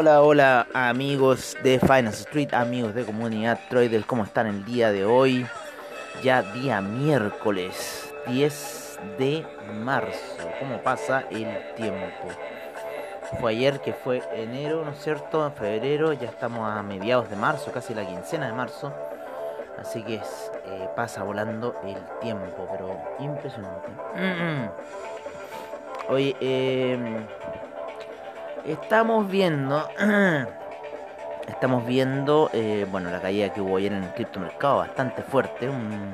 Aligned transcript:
Hola, 0.00 0.22
hola, 0.22 0.68
amigos 0.74 1.56
de 1.64 1.80
Finance 1.80 2.20
Street, 2.20 2.54
amigos 2.54 2.94
de 2.94 3.04
Comunidad 3.04 3.58
Trader, 3.68 4.04
¿cómo 4.04 4.22
están 4.22 4.46
el 4.46 4.64
día 4.64 4.92
de 4.92 5.04
hoy? 5.04 5.44
Ya 6.22 6.40
día 6.42 6.80
miércoles 6.80 8.14
10 8.28 9.00
de 9.18 9.44
marzo, 9.82 10.48
¿cómo 10.60 10.80
pasa 10.84 11.24
el 11.32 11.74
tiempo? 11.74 12.28
Fue 13.40 13.50
ayer 13.50 13.80
que 13.80 13.92
fue 13.92 14.22
enero, 14.36 14.84
¿no 14.84 14.92
es 14.92 15.02
cierto? 15.02 15.44
En 15.44 15.52
febrero, 15.52 16.12
ya 16.12 16.28
estamos 16.28 16.70
a 16.70 16.80
mediados 16.84 17.28
de 17.28 17.34
marzo, 17.34 17.72
casi 17.72 17.92
la 17.92 18.06
quincena 18.06 18.46
de 18.46 18.52
marzo. 18.52 18.94
Así 19.80 20.04
que 20.04 20.14
es, 20.14 20.52
eh, 20.66 20.88
pasa 20.94 21.24
volando 21.24 21.74
el 21.82 21.98
tiempo, 22.20 22.68
pero 22.70 22.96
impresionante. 23.18 23.88
Oye, 26.08 26.36
eh, 26.40 27.26
Estamos 28.66 29.30
viendo, 29.30 29.88
estamos 31.48 31.86
viendo, 31.86 32.50
eh, 32.52 32.86
bueno, 32.90 33.10
la 33.10 33.20
caída 33.20 33.52
que 33.52 33.60
hubo 33.60 33.76
ayer 33.76 33.92
en 33.92 34.04
el 34.04 34.12
criptomercado 34.12 34.78
bastante 34.78 35.22
fuerte, 35.22 35.68
un, 35.68 36.12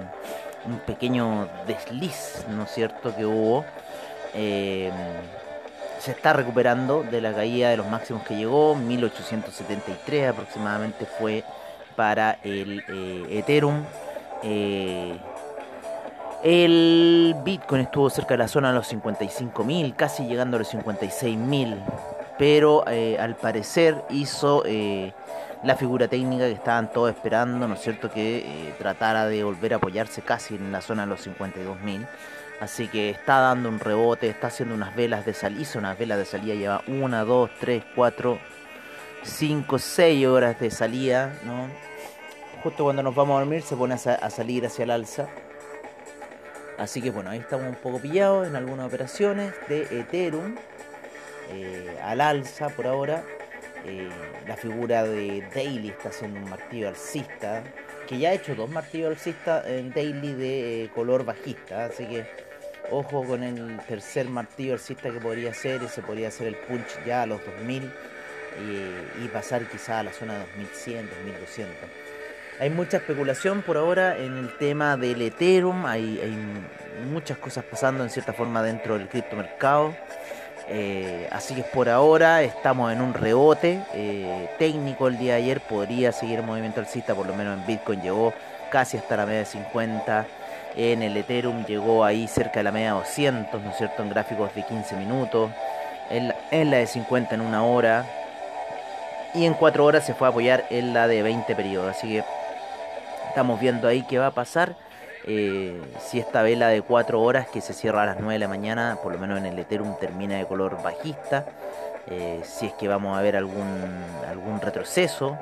pequeño 0.87 1.49
desliz, 1.67 2.47
¿no 2.49 2.65
es 2.65 2.71
cierto?, 2.71 3.15
que 3.15 3.27
hubo. 3.27 3.65
Eh, 4.35 4.91
se 5.99 6.11
está 6.11 6.33
recuperando 6.33 7.03
de 7.03 7.21
la 7.21 7.33
caída 7.33 7.71
de 7.71 7.77
los 7.77 7.87
máximos 7.87 8.23
que 8.25 8.37
llegó, 8.37 8.75
1873 8.75 10.31
aproximadamente 10.31 11.07
fue 11.07 11.45
para 11.97 12.39
el 12.43 12.83
eh, 12.89 13.39
Ethereum. 13.39 13.85
el 16.43 17.37
Bitcoin 17.45 17.83
estuvo 17.83 18.11
cerca 18.11 18.35
de 18.35 18.39
la 18.39 18.49
zona 18.49 18.69
de 18.69 18.75
los 18.75 18.93
55.000, 18.93 19.97
casi 19.97 20.27
llegando 20.27 20.57
a 20.57 20.61
los 20.61 20.75
56.000 20.75 22.14
pero 22.39 22.85
eh, 22.89 23.17
al 23.19 23.37
parecer 23.37 24.03
hizo 24.11 24.63
eh, 24.67 25.13
la 25.63 25.77
figura 25.77 26.09
técnica 26.09 26.45
que 26.45 26.53
estaban 26.53 26.93
todos 26.93 27.11
esperando, 27.11 27.67
¿no 27.69 27.75
es 27.75 27.81
cierto? 27.81 28.11
Que 28.11 28.39
eh, 28.39 28.75
tratara 28.79 29.27
de 29.27 29.45
volver 29.45 29.75
a 29.75 29.77
apoyarse 29.77 30.23
casi 30.23 30.57
en 30.57 30.73
la 30.73 30.81
zona 30.81 31.03
de 31.03 31.09
los 31.09 31.27
52.000. 31.27 32.07
Así 32.61 32.89
que 32.89 33.11
está 33.11 33.41
dando 33.41 33.69
un 33.69 33.81
rebote, 33.81 34.29
está 34.29 34.47
haciendo 34.49 34.75
unas 34.75 34.95
velas 34.95 35.27
de 35.27 35.35
salida, 35.35 35.61
hizo 35.61 35.79
unas 35.79 35.99
velas 35.99 36.19
de 36.19 36.25
salida, 36.25 36.55
lleva 36.55 36.83
una, 36.87 37.25
dos, 37.25 37.51
tres, 37.61 37.85
cuatro, 37.95 38.39
cinco, 39.23 39.79
seis 39.79 40.27
horas 40.27 40.59
de 40.61 40.71
salida, 40.71 41.33
¿no? 41.45 41.69
Justo 42.63 42.85
cuando 42.85 43.03
nos 43.03 43.15
vamos 43.15 43.37
a 43.37 43.41
dormir 43.41 43.63
se 43.63 43.77
pone 43.77 43.95
a 43.95 44.31
salir 44.31 44.65
hacia 44.65 44.85
el 44.85 44.91
alza. 44.91 45.29
Así 46.79 47.01
que 47.01 47.11
bueno, 47.11 47.31
ahí 47.31 47.39
estamos 47.39 47.67
un 47.67 47.77
poco 47.77 47.99
pillados 47.99 48.47
en 48.47 48.57
algunas 48.57 48.87
operaciones 48.87 49.53
de 49.69 49.83
Ethereum. 50.01 50.57
Eh, 51.51 51.99
al 52.03 52.21
alza 52.21 52.69
por 52.71 52.87
ahora. 52.87 53.25
Eh, 53.87 54.09
la 54.47 54.57
figura 54.57 55.05
de 55.05 55.47
Daily 55.55 55.91
está 55.91 56.09
haciendo 56.09 56.41
un 56.41 56.49
martillo 56.49 56.89
alcista, 56.89 57.63
que 58.09 58.19
ya 58.19 58.31
ha 58.31 58.33
hecho 58.33 58.55
dos 58.55 58.71
martillos 58.71 59.11
alcistas 59.11 59.67
en 59.67 59.91
Daily 59.93 60.33
de 60.33 60.85
eh, 60.85 60.91
color 60.95 61.25
bajista, 61.25 61.87
así 61.87 62.07
que 62.07 62.27
ojo 62.91 63.25
con 63.25 63.43
el 63.43 63.79
tercer 63.87 64.29
martillo 64.29 64.75
alcista 64.75 65.11
que 65.11 65.21
podría 65.21 65.53
ser, 65.53 65.83
ese 65.83 66.01
podría 66.01 66.31
ser 66.31 66.49
el 66.49 66.57
punch 66.57 67.05
ya 67.05 67.23
a 67.23 67.27
los 67.27 67.45
2000 67.45 67.91
y 69.23 69.29
pasar 69.29 69.67
quizá 69.69 69.99
a 69.99 70.03
la 70.05 70.13
zona 70.13 70.35
de 70.35 70.39
2100, 70.41 71.09
2200. 71.09 72.05
Hay 72.61 72.71
mucha 72.71 72.99
especulación 72.99 73.63
por 73.63 73.77
ahora 73.77 74.17
en 74.17 74.39
el 74.39 74.57
tema 74.59 74.97
del 74.97 75.21
Ethereum, 75.23 75.87
hay, 75.87 76.21
muchas 77.11 77.37
cosas 77.39 77.65
pasando 77.65 78.05
en 78.05 78.11
cierta 78.11 78.33
forma 78.33 78.63
dentro 78.63 78.97
del 78.97 79.09
criptomercado. 79.09 79.97
Eh, 80.69 81.29
así 81.31 81.55
que 81.55 81.63
por 81.63 81.89
ahora 81.89 82.43
estamos 82.43 82.91
en 82.93 83.03
un 83.03 83.13
rebote 83.13 83.83
eh, 83.93 84.49
técnico 84.59 85.09
el 85.09 85.19
día 85.19 85.35
de 85.35 85.43
ayer. 85.43 85.61
Podría 85.61 86.13
seguir 86.13 86.39
el 86.41 86.47
movimiento 86.47 86.81
alcista, 86.81 87.15
por 87.15 87.27
lo 87.27 87.35
menos 87.35 87.59
en 87.59 87.67
Bitcoin 87.67 88.01
llegó 88.01 88.33
casi 88.71 88.97
hasta 88.97 89.17
la 89.17 89.27
media 89.27 89.41
de 89.41 89.47
50. 89.47 90.27
En 90.77 91.03
el 91.03 91.17
Ethereum 91.17 91.65
llegó 91.65 92.05
ahí 92.05 92.27
cerca 92.27 92.61
de 92.61 92.65
la 92.65 92.73
media 92.73 92.95
de 92.95 93.01
200, 93.01 93.63
¿no 93.63 93.71
es 93.71 93.77
cierto? 93.77 94.03
En 94.03 94.11
gráficos 94.11 94.55
de 94.55 94.65
15 94.65 94.97
minutos. 94.97 95.51
En 96.11 96.29
la, 96.29 96.37
en 96.51 96.71
la 96.71 96.79
de 96.79 96.87
50 96.87 97.35
en 97.35 97.41
una 97.41 97.65
hora. 97.65 98.05
Y 99.35 99.47
en 99.47 99.55
4 99.55 99.85
horas 99.85 100.05
se 100.05 100.15
fue 100.15 100.27
a 100.27 100.31
apoyar 100.31 100.65
en 100.71 100.95
la 100.95 101.07
de 101.07 101.23
20 101.23 101.55
periodos. 101.55 101.97
Así 101.97 102.09
que 102.09 102.25
estamos 103.29 103.61
viendo 103.61 103.87
ahí 103.87 104.03
qué 104.03 104.19
va 104.19 104.29
a 104.29 104.31
pasar. 104.33 104.75
Eh, 105.27 105.81
si 106.01 106.19
esta 106.19 106.43
vela 106.43 106.69
de 106.69 106.83
4 106.83 107.21
horas 107.21 107.49
que 107.49 107.61
se 107.61 107.73
cierra 107.73 108.03
a 108.03 108.07
las 108.07 108.21
9 108.21 108.35
de 108.35 108.39
la 108.39 108.49
mañana, 108.49 108.99
por 109.03 109.13
lo 109.13 109.19
menos 109.19 109.39
en 109.39 109.47
el 109.47 109.59
Ethereum 109.59 109.97
termina 109.99 110.37
de 110.37 110.45
color 110.47 110.83
bajista, 110.83 111.47
eh, 112.09 112.43
si 112.45 112.67
es 112.67 112.73
que 112.75 112.89
vamos 112.89 113.17
a 113.17 113.23
ver 113.23 113.37
algún, 113.37 113.65
algún 114.29 114.61
retroceso, 114.61 115.39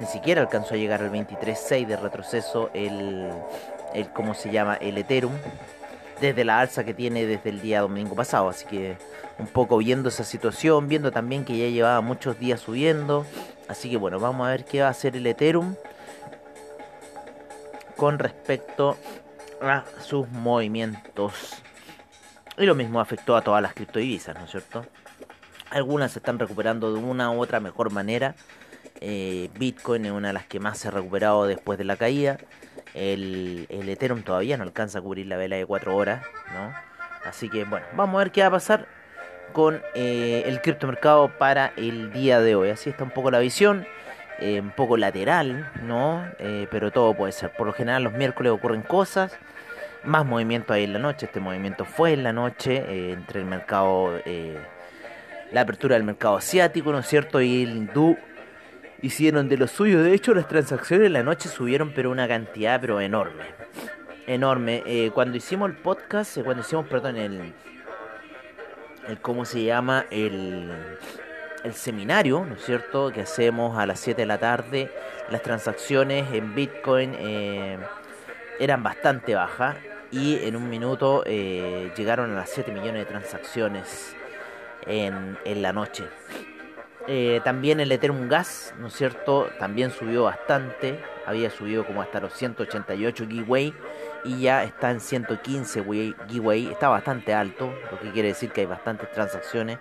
ni 0.00 0.06
siquiera 0.06 0.40
alcanzó 0.40 0.74
a 0.74 0.76
llegar 0.78 1.02
al 1.02 1.10
23.6 1.10 1.86
de 1.86 1.96
retroceso 1.96 2.70
el, 2.72 3.28
el, 3.92 4.08
¿cómo 4.10 4.32
se 4.32 4.50
llama? 4.50 4.76
El 4.76 4.96
Ethereum, 4.96 5.34
desde 6.22 6.44
la 6.44 6.60
alza 6.60 6.84
que 6.84 6.94
tiene 6.94 7.26
desde 7.26 7.50
el 7.50 7.60
día 7.60 7.82
domingo 7.82 8.14
pasado, 8.14 8.48
así 8.48 8.64
que 8.64 8.96
un 9.38 9.46
poco 9.46 9.76
viendo 9.76 10.08
esa 10.08 10.24
situación, 10.24 10.88
viendo 10.88 11.12
también 11.12 11.44
que 11.44 11.56
ya 11.56 11.68
llevaba 11.68 12.00
muchos 12.00 12.38
días 12.38 12.60
subiendo, 12.60 13.26
así 13.68 13.90
que 13.90 13.98
bueno, 13.98 14.18
vamos 14.18 14.46
a 14.46 14.50
ver 14.50 14.64
qué 14.64 14.80
va 14.80 14.88
a 14.88 14.90
hacer 14.90 15.16
el 15.16 15.26
Ethereum 15.26 15.74
con 17.98 18.20
respecto 18.20 18.96
a 19.60 19.84
sus 20.00 20.28
movimientos. 20.28 21.60
Y 22.56 22.64
lo 22.64 22.76
mismo 22.76 23.00
afectó 23.00 23.36
a 23.36 23.42
todas 23.42 23.60
las 23.60 23.74
criptodivisas, 23.74 24.36
¿no 24.36 24.44
es 24.44 24.52
cierto? 24.52 24.86
Algunas 25.70 26.12
se 26.12 26.20
están 26.20 26.38
recuperando 26.38 26.94
de 26.94 27.00
una 27.00 27.32
u 27.32 27.40
otra 27.40 27.58
mejor 27.58 27.90
manera. 27.90 28.36
Eh, 29.00 29.50
Bitcoin 29.58 30.06
es 30.06 30.12
una 30.12 30.28
de 30.28 30.34
las 30.34 30.46
que 30.46 30.60
más 30.60 30.78
se 30.78 30.88
ha 30.88 30.90
recuperado 30.92 31.44
después 31.48 31.76
de 31.76 31.84
la 31.84 31.96
caída. 31.96 32.38
El, 32.94 33.66
Ethereum 33.68 34.22
todavía 34.22 34.56
no 34.56 34.62
alcanza 34.62 35.00
a 35.00 35.02
cubrir 35.02 35.26
la 35.26 35.36
vela 35.36 35.56
de 35.56 35.66
4 35.66 35.94
horas, 35.94 36.24
¿no? 36.54 36.72
Así 37.28 37.48
que 37.48 37.64
bueno, 37.64 37.84
vamos 37.96 38.14
a 38.14 38.18
ver 38.18 38.30
qué 38.30 38.42
va 38.42 38.46
a 38.46 38.52
pasar 38.52 38.86
con 39.52 39.82
eh, 39.96 40.44
el 40.46 40.60
criptomercado 40.60 41.36
para 41.36 41.72
el 41.76 42.12
día 42.12 42.40
de 42.40 42.54
hoy. 42.54 42.70
Así 42.70 42.90
está 42.90 43.02
un 43.02 43.10
poco 43.10 43.32
la 43.32 43.40
visión. 43.40 43.88
Eh, 44.40 44.60
un 44.60 44.70
poco 44.70 44.96
lateral, 44.96 45.68
¿no? 45.82 46.24
Eh, 46.38 46.68
pero 46.70 46.92
todo 46.92 47.12
puede 47.14 47.32
ser. 47.32 47.50
Por 47.50 47.66
lo 47.66 47.72
general 47.72 48.04
los 48.04 48.12
miércoles 48.12 48.52
ocurren 48.52 48.82
cosas, 48.82 49.36
más 50.04 50.24
movimiento 50.24 50.72
ahí 50.72 50.84
en 50.84 50.92
la 50.92 51.00
noche. 51.00 51.26
Este 51.26 51.40
movimiento 51.40 51.84
fue 51.84 52.12
en 52.12 52.22
la 52.22 52.32
noche 52.32 52.76
eh, 52.76 53.12
entre 53.12 53.40
el 53.40 53.46
mercado, 53.46 54.12
la 55.50 55.60
apertura 55.60 55.96
del 55.96 56.04
mercado 56.04 56.36
asiático, 56.36 56.92
¿no 56.92 57.00
es 57.00 57.06
cierto? 57.06 57.40
Y 57.40 57.62
el 57.64 57.70
hindú 57.70 58.16
hicieron 59.02 59.48
de 59.48 59.56
lo 59.56 59.66
suyo. 59.66 60.02
De 60.02 60.14
hecho, 60.14 60.34
las 60.34 60.46
transacciones 60.46 61.06
en 61.06 61.14
la 61.14 61.24
noche 61.24 61.48
subieron, 61.48 61.92
pero 61.92 62.10
una 62.10 62.28
cantidad, 62.28 62.80
pero 62.80 63.00
enorme. 63.00 63.44
Enorme. 64.28 65.10
cuando 65.14 65.36
hicimos 65.36 65.70
el 65.70 65.76
podcast, 65.76 66.38
cuando 66.42 66.62
hicimos, 66.62 66.86
perdón, 66.86 67.16
el, 67.16 67.54
el 69.08 69.20
¿cómo 69.20 69.44
se 69.44 69.64
llama? 69.64 70.04
El 70.10 70.70
el 71.64 71.74
seminario, 71.74 72.44
¿no 72.44 72.54
es 72.54 72.64
cierto?, 72.64 73.10
que 73.12 73.22
hacemos 73.22 73.78
a 73.78 73.86
las 73.86 74.00
7 74.00 74.22
de 74.22 74.26
la 74.26 74.38
tarde, 74.38 74.90
las 75.30 75.42
transacciones 75.42 76.32
en 76.32 76.54
Bitcoin 76.54 77.14
eh, 77.18 77.78
eran 78.58 78.82
bastante 78.82 79.34
bajas 79.34 79.76
y 80.10 80.36
en 80.44 80.56
un 80.56 80.68
minuto 80.70 81.22
eh, 81.26 81.92
llegaron 81.96 82.32
a 82.32 82.34
las 82.34 82.50
7 82.50 82.72
millones 82.72 82.94
de 82.94 83.04
transacciones 83.04 84.14
en, 84.86 85.38
en 85.44 85.62
la 85.62 85.72
noche. 85.72 86.04
Eh, 87.10 87.40
también 87.42 87.80
el 87.80 87.90
Ethereum 87.90 88.28
Gas, 88.28 88.74
¿no 88.78 88.88
es 88.88 88.92
cierto? 88.92 89.48
También 89.58 89.90
subió 89.90 90.24
bastante. 90.24 91.02
Había 91.24 91.48
subido 91.48 91.86
como 91.86 92.02
hasta 92.02 92.20
los 92.20 92.34
188 92.34 93.26
giveaway 93.26 93.72
y 94.24 94.40
ya 94.42 94.62
está 94.62 94.90
en 94.90 95.00
115 95.00 95.84
giveaway. 96.28 96.66
Está 96.66 96.88
bastante 96.88 97.32
alto, 97.32 97.72
lo 97.90 97.98
que 97.98 98.10
quiere 98.10 98.28
decir 98.28 98.50
que 98.50 98.60
hay 98.60 98.66
bastantes 98.66 99.10
transacciones. 99.10 99.78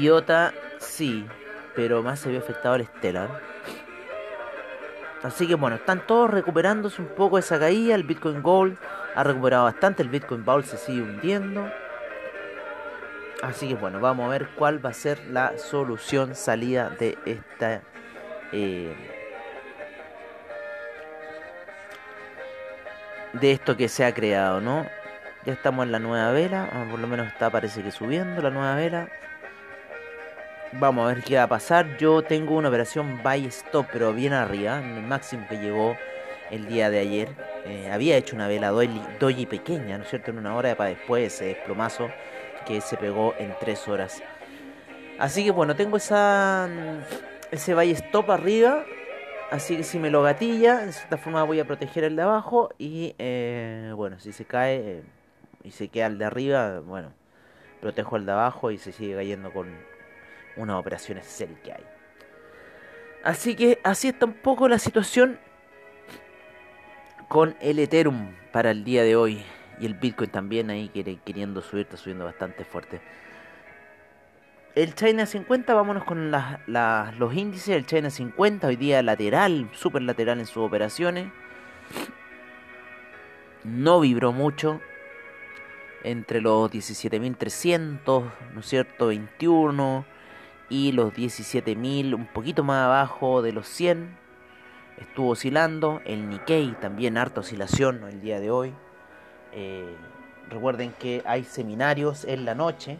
IOTA 0.00 0.52
sí, 0.78 1.26
pero 1.75 2.02
más 2.02 2.20
se 2.20 2.31
vio 2.31 2.38
afectado 2.38 2.75
el 2.76 2.87
Stellar. 2.87 3.40
Así 5.22 5.48
que 5.48 5.54
bueno, 5.54 5.76
están 5.76 6.06
todos 6.06 6.31
recuperándose 6.31 7.02
un 7.02 7.08
poco 7.08 7.38
esa 7.38 7.58
caída. 7.58 7.94
El 7.94 8.04
Bitcoin 8.04 8.43
Gold 8.43 8.76
ha 9.14 9.25
recuperado 9.25 9.64
bastante. 9.64 10.02
El 10.02 10.08
Bitcoin 10.08 10.44
Bowl 10.44 10.64
se 10.64 10.76
sigue 10.76 11.02
hundiendo. 11.02 11.70
Así 13.43 13.69
que 13.69 13.75
bueno, 13.75 14.00
vamos 14.00 14.26
a 14.26 14.28
ver 14.31 14.48
cuál 14.56 14.84
va 14.84 14.90
a 14.90 14.94
ser 14.94 15.19
la 15.31 15.58
solución 15.58 16.34
salida 16.34 16.90
de 16.90 17.19
esta. 17.25 17.82
Eh, 18.52 18.94
de 23.32 23.52
esto 23.52 23.76
que 23.76 23.88
se 23.88 24.04
ha 24.04 24.14
creado, 24.14 24.60
¿no? 24.60 24.87
Ya 25.44 25.52
estamos 25.52 25.87
en 25.87 25.92
la 25.92 25.99
nueva 25.99 26.31
vela, 26.32 26.69
ah, 26.72 26.87
por 26.90 26.99
lo 26.99 27.06
menos 27.06 27.26
está 27.28 27.50
parece 27.50 27.82
que 27.82 27.90
subiendo 27.90 28.40
la 28.42 28.50
nueva 28.50 28.75
vela. 28.75 29.08
Vamos 30.78 31.05
a 31.05 31.14
ver 31.14 31.25
qué 31.25 31.37
va 31.37 31.44
a 31.44 31.49
pasar. 31.49 31.96
Yo 31.96 32.23
tengo 32.23 32.55
una 32.55 32.69
operación 32.69 33.23
buy 33.23 33.46
stop, 33.46 33.87
pero 33.90 34.12
bien 34.12 34.34
arriba, 34.34 34.78
el 34.78 35.02
máximo 35.02 35.46
que 35.49 35.56
llegó 35.56 35.96
el 36.50 36.67
día 36.67 36.90
de 36.90 36.99
ayer. 36.99 37.31
Eh, 37.64 37.88
había 37.90 38.19
hecho 38.19 38.37
una 38.37 38.46
vela 38.46 38.70
doji, 38.70 39.46
pequeña, 39.46 39.96
¿no 39.96 40.05
es 40.05 40.11
cierto? 40.11 40.32
En 40.32 40.38
una 40.38 40.55
hora 40.55 40.75
para 40.76 40.90
después 40.90 41.32
ese 41.32 41.46
desplomazo 41.46 42.11
que 42.67 42.82
se 42.82 42.99
pegó 42.99 43.34
en 43.38 43.55
tres 43.58 43.88
horas. 43.88 44.23
Así 45.19 45.44
que 45.44 45.50
bueno, 45.50 45.76
tengo 45.76 45.96
esa 45.96 46.69
ese 47.50 47.75
buy 47.75 47.93
stop 47.93 48.31
arriba. 48.31 48.84
Así 49.50 49.78
que 49.78 49.82
si 49.82 49.99
me 49.99 50.11
lo 50.11 50.23
gatilla, 50.23 50.84
de 50.84 50.93
cierta 50.93 51.17
forma 51.17 51.43
voy 51.44 51.58
a 51.58 51.64
proteger 51.64 52.05
el 52.05 52.17
de 52.17 52.23
abajo. 52.23 52.69
Y 52.76 53.14
eh, 53.19 53.93
bueno, 53.96 54.19
si 54.20 54.31
se 54.32 54.44
cae 54.44 54.76
eh, 54.76 55.02
y 55.64 55.70
se 55.70 55.88
queda 55.88 56.06
el 56.08 56.19
de 56.19 56.26
arriba, 56.26 56.81
bueno, 56.81 57.12
protejo 57.81 58.17
el 58.17 58.26
de 58.26 58.32
abajo 58.32 58.70
y 58.70 58.76
se 58.76 58.93
sigue 58.93 59.14
cayendo 59.14 59.52
con, 59.55 59.69
unas 60.56 60.76
operaciones 60.76 61.26
serias 61.26 61.61
que 61.61 61.73
hay. 61.73 61.85
Así 63.25 63.55
que 63.56 63.81
así 63.82 64.08
está 64.08 64.26
un 64.26 64.35
poco 64.35 64.69
la 64.69 64.79
situación 64.79 65.38
con 67.29 67.56
el 67.61 67.79
Ethereum 67.79 68.35
para 68.53 68.70
el 68.70 68.85
día 68.85 69.03
de 69.03 69.17
hoy. 69.17 69.44
Y 69.79 69.87
el 69.87 69.94
Bitcoin 69.94 70.31
también 70.31 70.70
ahí 70.70 70.88
queriendo 71.25 71.61
subir, 71.61 71.82
está 71.85 71.97
subiendo 71.97 72.25
bastante 72.25 72.64
fuerte. 72.64 73.00
El 74.75 74.94
China 74.94 75.26
50, 75.26 75.75
vámonos 75.75 76.05
con 76.05 76.31
los 76.31 77.35
índices. 77.35 77.70
El 77.70 77.85
China 77.85 78.11
50 78.11 78.67
hoy 78.69 78.76
día 78.76 79.02
lateral, 79.02 79.69
super 79.73 80.02
lateral 80.02 80.38
en 80.38 80.47
sus 80.47 80.59
operaciones. 80.59 81.31
No 83.64 84.00
vibró 84.00 84.32
mucho. 84.32 84.81
Entre 86.05 86.41
los 86.41 86.70
17.300, 86.70 88.31
¿no 88.55 88.61
es 88.61 88.67
cierto? 88.67 89.09
21 89.09 90.06
y 90.68 90.92
los 90.92 91.12
17.000 91.12 92.14
un 92.14 92.26
poquito 92.26 92.64
más 92.64 92.84
abajo 92.84 93.42
de 93.42 93.52
los 93.52 93.68
100 93.68 94.16
estuvo 94.98 95.30
oscilando. 95.30 96.00
El 96.04 96.28
Nikkei 96.28 96.72
también 96.80 97.16
harta 97.16 97.40
oscilación 97.40 98.02
el 98.08 98.20
día 98.20 98.40
de 98.40 98.50
hoy. 98.50 98.74
Eh, 99.52 99.94
recuerden 100.48 100.92
que 100.92 101.22
hay 101.24 101.44
seminarios 101.44 102.24
en 102.24 102.44
la 102.44 102.54
noche. 102.54 102.98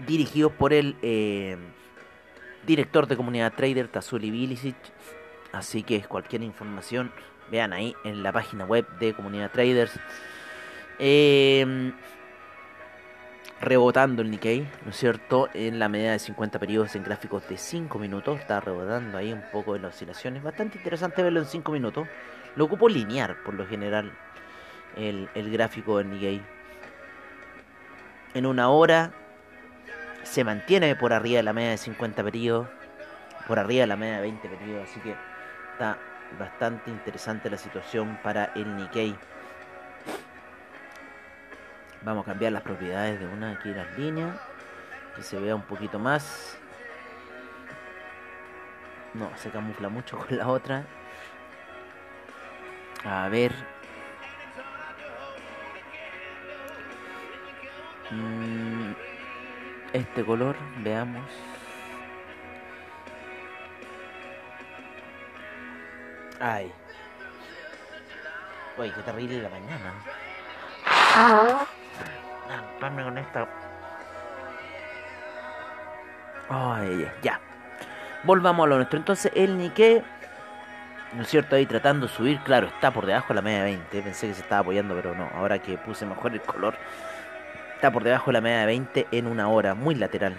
Dirigidos 0.00 0.52
por 0.52 0.72
el 0.72 0.96
eh, 1.02 1.56
director 2.66 3.06
de 3.06 3.16
comunidad 3.16 3.52
trader 3.54 3.86
Tazuli 3.86 4.32
Bilicic. 4.32 4.76
Así 5.52 5.84
que 5.84 6.02
cualquier 6.02 6.42
información 6.42 7.12
Vean 7.50 7.72
ahí 7.72 7.94
en 8.04 8.22
la 8.22 8.32
página 8.32 8.64
web 8.64 8.86
de 8.98 9.14
Comunidad 9.14 9.50
Traders. 9.50 9.98
Em, 10.98 11.92
rebotando 13.60 14.22
el 14.22 14.30
Nikkei, 14.30 14.60
¿no 14.84 14.90
es 14.90 14.96
cierto? 14.96 15.48
En 15.54 15.78
la 15.78 15.88
media 15.88 16.12
de 16.12 16.18
50 16.18 16.58
periodos 16.58 16.94
en 16.94 17.04
gráficos 17.04 17.48
de 17.48 17.56
5 17.56 17.98
minutos. 17.98 18.40
Está 18.40 18.60
rebotando 18.60 19.18
ahí 19.18 19.32
un 19.32 19.42
poco 19.52 19.76
en 19.76 19.82
las 19.82 19.94
oscilaciones. 19.94 20.42
Bastante 20.42 20.78
interesante 20.78 21.22
verlo 21.22 21.40
en 21.40 21.46
5 21.46 21.72
minutos. 21.72 22.08
Lo 22.56 22.64
ocupo 22.64 22.88
linear 22.88 23.36
por 23.44 23.54
lo 23.54 23.66
general 23.66 24.12
el, 24.96 25.28
el 25.34 25.50
gráfico 25.50 25.98
del 25.98 26.10
Nikkei. 26.10 26.42
En 28.34 28.46
una 28.46 28.68
hora 28.70 29.12
se 30.22 30.44
mantiene 30.44 30.96
por 30.96 31.12
arriba 31.12 31.38
de 31.38 31.42
la 31.42 31.52
media 31.52 31.70
de 31.70 31.78
50 31.78 32.22
periodos. 32.22 32.68
Por 33.46 33.58
arriba 33.58 33.82
de 33.82 33.86
la 33.88 33.96
media 33.96 34.16
de 34.16 34.22
20 34.22 34.48
periodos. 34.48 34.88
Así 34.88 35.00
que 35.00 35.14
está 35.72 35.98
bastante 36.38 36.90
interesante 36.90 37.50
la 37.50 37.56
situación 37.56 38.18
para 38.22 38.46
el 38.54 38.76
Nikkei. 38.76 39.16
Vamos 42.02 42.24
a 42.24 42.30
cambiar 42.30 42.52
las 42.52 42.62
propiedades 42.62 43.20
de 43.20 43.26
una 43.26 43.52
aquí 43.52 43.72
las 43.72 43.96
líneas. 43.96 44.36
Que 45.16 45.22
se 45.22 45.38
vea 45.38 45.54
un 45.54 45.62
poquito 45.62 45.98
más. 45.98 46.56
No, 49.14 49.30
se 49.36 49.50
camufla 49.50 49.88
mucho 49.88 50.18
con 50.26 50.36
la 50.36 50.48
otra. 50.48 50.84
A 53.04 53.28
ver. 53.28 53.52
Mm, 58.10 58.92
este 59.92 60.24
color, 60.24 60.56
veamos. 60.78 61.51
Ay. 66.42 66.72
Uy, 68.76 68.90
qué 68.90 69.00
terrible 69.02 69.40
la 69.40 69.48
mañana. 69.48 69.92
Ah, 70.84 71.64
con 72.80 73.18
esta. 73.18 73.48
Ay, 76.48 77.08
ya. 77.22 77.38
Volvamos 78.24 78.66
a 78.66 78.68
lo 78.70 78.76
nuestro. 78.76 78.98
Entonces, 78.98 79.30
el 79.36 79.56
Nikkei, 79.56 80.02
¿no 81.12 81.22
es 81.22 81.28
cierto? 81.28 81.54
Ahí 81.54 81.64
tratando 81.64 82.08
de 82.08 82.12
subir. 82.12 82.40
Claro, 82.40 82.66
está 82.66 82.90
por 82.90 83.06
debajo 83.06 83.28
de 83.28 83.34
la 83.34 83.42
media 83.42 83.58
de 83.58 83.64
20. 83.64 84.02
Pensé 84.02 84.26
que 84.26 84.34
se 84.34 84.42
estaba 84.42 84.62
apoyando, 84.62 84.96
pero 84.96 85.14
no. 85.14 85.30
Ahora 85.36 85.60
que 85.60 85.78
puse 85.78 86.04
mejor 86.06 86.32
el 86.32 86.42
color, 86.42 86.74
está 87.76 87.92
por 87.92 88.02
debajo 88.02 88.26
de 88.26 88.32
la 88.32 88.40
media 88.40 88.60
de 88.60 88.66
20 88.66 89.06
en 89.12 89.28
una 89.28 89.46
hora. 89.46 89.74
Muy 89.74 89.94
lateral. 89.94 90.36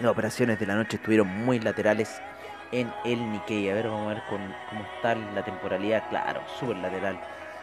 Las 0.00 0.12
operaciones 0.12 0.60
de 0.60 0.66
la 0.66 0.74
noche 0.74 0.96
estuvieron 0.96 1.28
muy 1.28 1.60
laterales 1.60 2.20
en 2.72 2.92
el 3.04 3.32
Nikkei. 3.32 3.70
A 3.70 3.74
ver, 3.74 3.88
vamos 3.88 4.10
a 4.10 4.14
ver 4.14 4.22
cómo 4.28 4.44
está 4.96 5.14
la 5.14 5.42
temporalidad. 5.42 6.08
Claro, 6.08 6.42
súper 6.58 6.76
lateral 6.78 7.18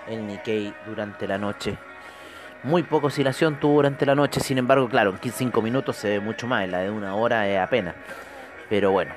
el 0.07 0.25
Nikkei 0.25 0.74
durante 0.85 1.27
la 1.27 1.38
noche. 1.38 1.77
Muy 2.63 2.83
poca 2.83 3.07
oscilación 3.07 3.59
tuvo 3.59 3.75
durante 3.75 4.05
la 4.05 4.15
noche, 4.15 4.39
sin 4.39 4.57
embargo, 4.57 4.89
claro, 4.89 5.13
en 5.21 5.31
5 5.31 5.62
minutos 5.62 5.97
se 5.97 6.09
ve 6.09 6.19
mucho 6.19 6.47
más, 6.47 6.63
en 6.63 6.71
la 6.71 6.79
de 6.79 6.89
una 6.89 7.15
hora 7.15 7.47
es 7.47 7.59
apenas. 7.59 7.95
Pero 8.69 8.91
bueno, 8.91 9.13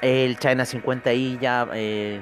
el 0.00 0.38
China 0.38 0.64
50 0.64 1.10
ahí 1.10 1.38
ya 1.40 1.68
eh, 1.74 2.20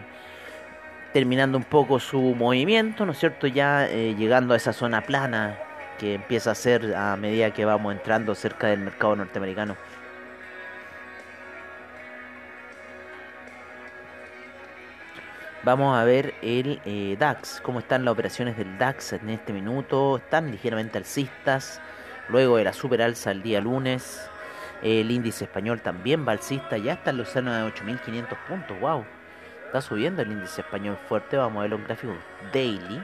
terminando 1.13 1.57
un 1.57 1.65
poco 1.65 2.01
su 2.01 2.21
movimiento, 2.21 3.07
¿no 3.07 3.13
es 3.13 3.19
cierto? 3.19 3.47
Ya 3.47 3.87
eh, 3.87 4.17
llegando 4.17 4.55
a 4.55 4.57
esa 4.57 4.73
zona 4.73 5.03
plana 5.03 5.57
que 5.99 6.15
empieza 6.15 6.51
a 6.51 6.55
ser 6.57 6.95
a 6.97 7.15
medida 7.17 7.53
que 7.53 7.65
vamos 7.65 7.93
entrando 7.95 8.35
cerca 8.35 8.67
del 8.67 8.81
mercado 8.81 9.15
norteamericano. 9.15 9.77
Vamos 15.65 15.97
a 15.97 16.05
ver 16.05 16.35
el 16.43 16.79
eh, 16.85 17.17
DAX, 17.19 17.63
cómo 17.63 17.79
están 17.79 18.05
las 18.05 18.13
operaciones 18.13 18.59
del 18.59 18.77
DAX 18.77 19.15
en 19.15 19.31
este 19.31 19.55
minuto. 19.55 20.19
Están 20.19 20.51
ligeramente 20.51 20.99
alcistas, 20.99 21.81
luego 22.29 22.59
de 22.59 22.65
la 22.65 22.75
super 22.75 23.01
alza 23.01 23.31
el 23.31 23.43
día 23.43 23.63
lunes. 23.63 24.29
El 24.83 25.11
índice 25.11 25.45
español 25.45 25.81
también 25.81 26.29
va 26.29 26.33
alcista, 26.33 26.77
ya 26.77 26.93
está 26.93 27.13
en 27.13 27.17
los 27.17 27.33
de 27.33 27.41
8.500 27.41 28.37
puntos, 28.47 28.79
wow. 28.79 29.07
Está 29.65 29.81
subiendo 29.81 30.21
el 30.21 30.33
índice 30.33 30.61
español 30.61 30.99
fuerte, 31.09 31.39
vamos 31.39 31.57
a 31.57 31.63
verlo 31.63 31.77
en 31.77 31.85
gráfico 31.85 32.15
daily. 32.53 33.03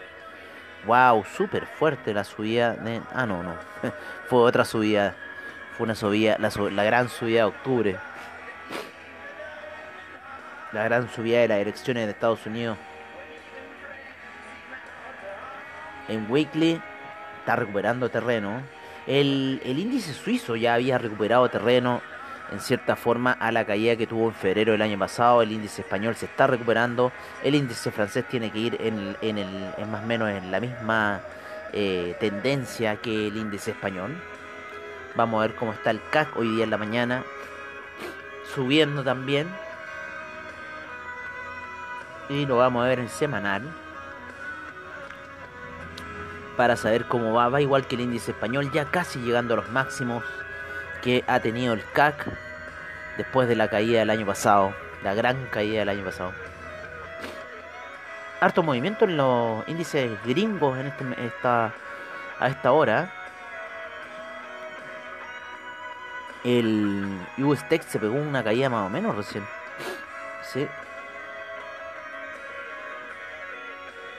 Wow, 0.85 1.25
súper 1.25 1.65
fuerte 1.65 2.13
la 2.13 2.25
subida 2.25 2.75
de... 2.75 3.01
Ah, 3.15 3.25
no, 3.25 3.43
no. 3.43 3.55
Fue 4.29 4.39
otra 4.41 4.67
subida. 4.67 5.15
Fue 5.79 5.85
una 5.85 5.95
subida, 5.95 6.37
la, 6.39 6.51
la 6.71 6.85
gran 6.85 7.09
subida 7.09 7.39
de 7.39 7.45
octubre 7.45 7.99
la 10.73 10.85
gran 10.85 11.11
subida 11.11 11.41
de 11.41 11.49
las 11.49 11.59
elecciones 11.59 12.07
de 12.07 12.13
Estados 12.13 12.47
Unidos. 12.47 12.79
En 16.09 16.31
Weekly 16.31 16.81
está 17.39 17.57
recuperando 17.57 18.09
terreno. 18.09 18.63
El, 19.07 19.61
índice 19.65 20.13
suizo 20.13 20.57
ya 20.57 20.75
había 20.75 20.99
recuperado 20.99 21.49
terreno 21.49 22.01
en 22.53 22.61
cierta 22.61 22.97
forma 22.97 23.33
a 23.33 23.53
la 23.53 23.65
caída 23.65 23.97
que 23.97 24.07
tuvo 24.07 24.29
en 24.29 24.35
febrero 24.35 24.73
del 24.73 24.83
año 24.83 24.99
pasado. 24.99 25.43
El 25.43 25.53
índice 25.53 25.83
español 25.83 26.17
se 26.17 26.27
está 26.27 26.47
recuperando. 26.47 27.13
El 27.43 27.55
índice 27.55 27.91
francés 27.91 28.27
tiene 28.29 28.51
que 28.51 28.59
ir 28.59 28.77
en, 28.81 29.17
en, 29.21 29.39
el, 29.39 29.71
en 29.77 29.91
más 29.91 30.03
o 30.03 30.07
menos 30.07 30.31
en 30.31 30.51
la 30.51 30.61
misma 30.61 31.21
eh, 31.73 32.17
tendencia 32.21 32.97
que 32.97 33.29
el 33.29 33.37
índice 33.37 33.73
español. 33.73 34.17
Vamos 35.15 35.39
a 35.39 35.47
ver 35.47 35.57
cómo 35.57 35.73
está 35.73 35.91
el 35.91 36.01
CAC 36.11 36.37
hoy 36.37 36.49
día 36.49 36.65
en 36.65 36.71
la 36.71 36.79
mañana. 36.79 37.25
Subiendo 38.55 39.05
también 39.05 39.49
y 42.31 42.47
lo 42.47 42.57
vamos 42.57 42.85
a 42.85 42.89
ver 42.89 43.01
en 43.01 43.09
semanal 43.09 43.63
para 46.57 46.77
saber 46.77 47.07
cómo 47.07 47.33
va. 47.33 47.49
Va 47.49 47.61
igual 47.61 47.87
que 47.87 47.97
el 47.97 48.03
índice 48.03 48.31
español, 48.31 48.71
ya 48.73 48.85
casi 48.85 49.19
llegando 49.19 49.55
a 49.55 49.57
los 49.59 49.69
máximos 49.71 50.23
que 51.03 51.25
ha 51.27 51.41
tenido 51.41 51.75
el 51.75 51.83
CAC 51.93 52.27
después 53.17 53.49
de 53.49 53.57
la 53.57 53.69
caída 53.69 53.99
del 53.99 54.11
año 54.11 54.25
pasado, 54.25 54.73
la 55.03 55.13
gran 55.15 55.47
caída 55.47 55.81
del 55.81 55.89
año 55.89 56.05
pasado. 56.05 56.33
Harto 58.41 58.63
movimiento 58.63 59.07
en 59.07 59.17
los 59.17 59.69
índices 59.69 60.11
gringos 60.25 60.79
en 60.79 60.87
este, 60.87 61.27
esta, 61.27 61.73
a 62.39 62.49
esta 62.49 62.73
hora. 62.73 63.13
El 66.45 67.19
US 67.39 67.69
Tech 67.69 67.83
se 67.83 67.99
pegó 67.99 68.15
una 68.15 68.45
caída 68.45 68.71
más 68.71 68.87
o 68.87 68.89
menos 68.89 69.17
recién. 69.17 69.45
Sí, 70.43 70.67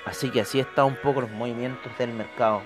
Así 0.05 0.29
que 0.31 0.41
así 0.41 0.59
está 0.59 0.83
un 0.83 0.95
poco 0.95 1.21
los 1.21 1.31
movimientos 1.31 1.95
del 1.97 2.11
mercado. 2.13 2.61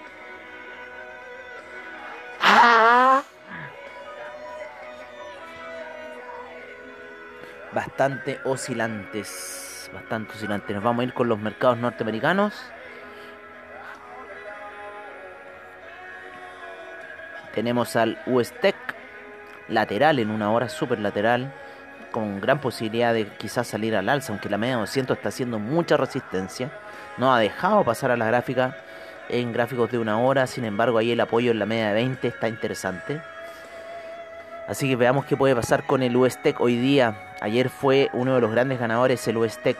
Bastante 7.74 8.40
oscilantes. 8.46 9.90
Bastante 9.94 10.32
oscilantes. 10.34 10.76
Nos 10.76 10.84
vamos 10.84 11.02
a 11.02 11.04
ir 11.06 11.14
con 11.14 11.28
los 11.28 11.40
mercados 11.40 11.78
norteamericanos. 11.78 12.54
Tenemos 17.54 17.96
al 17.96 18.22
US 18.26 18.52
Tech 18.60 18.76
lateral 19.68 20.20
en 20.20 20.30
una 20.30 20.52
hora, 20.52 20.70
super 20.70 21.00
lateral, 21.00 21.54
con 22.16 22.40
gran 22.40 22.62
posibilidad 22.62 23.14
de 23.14 23.28
quizás 23.28 23.68
salir 23.68 23.94
al 23.94 24.08
alza, 24.08 24.32
aunque 24.32 24.48
la 24.48 24.58
media 24.58 24.78
200 24.78 25.18
está 25.18 25.28
haciendo 25.28 25.60
mucha 25.60 25.98
resistencia 25.98 26.72
no 27.18 27.36
ha 27.36 27.40
dejado 27.42 27.84
pasar 27.84 28.10
a 28.10 28.16
la 28.16 28.26
gráfica 28.26 28.78
en 29.28 29.52
gráficos 29.52 29.92
de 29.92 30.00
una 30.00 30.18
hora, 30.18 30.48
sin 30.48 30.64
embargo 30.64 30.98
ahí 30.98 31.12
el 31.12 31.20
apoyo 31.20 31.52
en 31.52 31.60
la 31.60 31.66
media 31.66 31.90
de 31.90 31.94
20 31.96 32.26
está 32.26 32.48
interesante. 32.48 33.22
Así 34.66 34.88
que 34.88 34.96
veamos 34.96 35.26
qué 35.26 35.36
puede 35.36 35.58
pasar 35.58 35.86
con 35.86 36.04
el 36.04 36.16
USTEC 36.16 36.62
hoy 36.62 36.78
día. 36.78 37.34
Ayer 37.42 37.68
fue 37.68 38.10
uno 38.14 38.36
de 38.36 38.40
los 38.40 38.50
grandes 38.50 38.80
ganadores 38.80 39.28
el 39.28 39.36
USTEC 39.36 39.78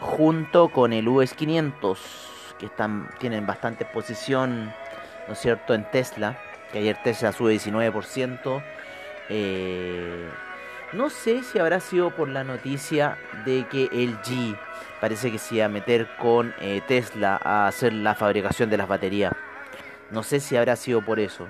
junto 0.00 0.70
con 0.70 0.92
el 0.92 1.06
US 1.06 1.32
500 1.32 2.00
que 2.58 2.66
están, 2.66 3.08
tienen 3.20 3.46
bastante 3.46 3.84
posición, 3.84 4.72
¿no 5.28 5.34
es 5.34 5.38
cierto?, 5.38 5.74
en 5.74 5.88
Tesla, 5.92 6.38
que 6.72 6.80
ayer 6.80 6.98
Tesla 7.04 7.30
sube 7.30 7.54
19%. 7.54 8.64
Eh, 9.28 10.28
no 10.96 11.10
sé 11.10 11.42
si 11.42 11.58
habrá 11.58 11.78
sido 11.80 12.10
por 12.10 12.28
la 12.28 12.42
noticia 12.42 13.18
de 13.44 13.66
que 13.68 13.84
el 13.92 14.18
G 14.22 14.58
parece 15.00 15.30
que 15.30 15.38
se 15.38 15.56
iba 15.56 15.66
a 15.66 15.68
meter 15.68 16.08
con 16.18 16.54
eh, 16.58 16.80
Tesla 16.88 17.38
a 17.42 17.68
hacer 17.68 17.92
la 17.92 18.14
fabricación 18.14 18.70
de 18.70 18.78
las 18.78 18.88
baterías. 18.88 19.32
No 20.10 20.22
sé 20.22 20.40
si 20.40 20.56
habrá 20.56 20.74
sido 20.74 21.02
por 21.02 21.20
eso. 21.20 21.48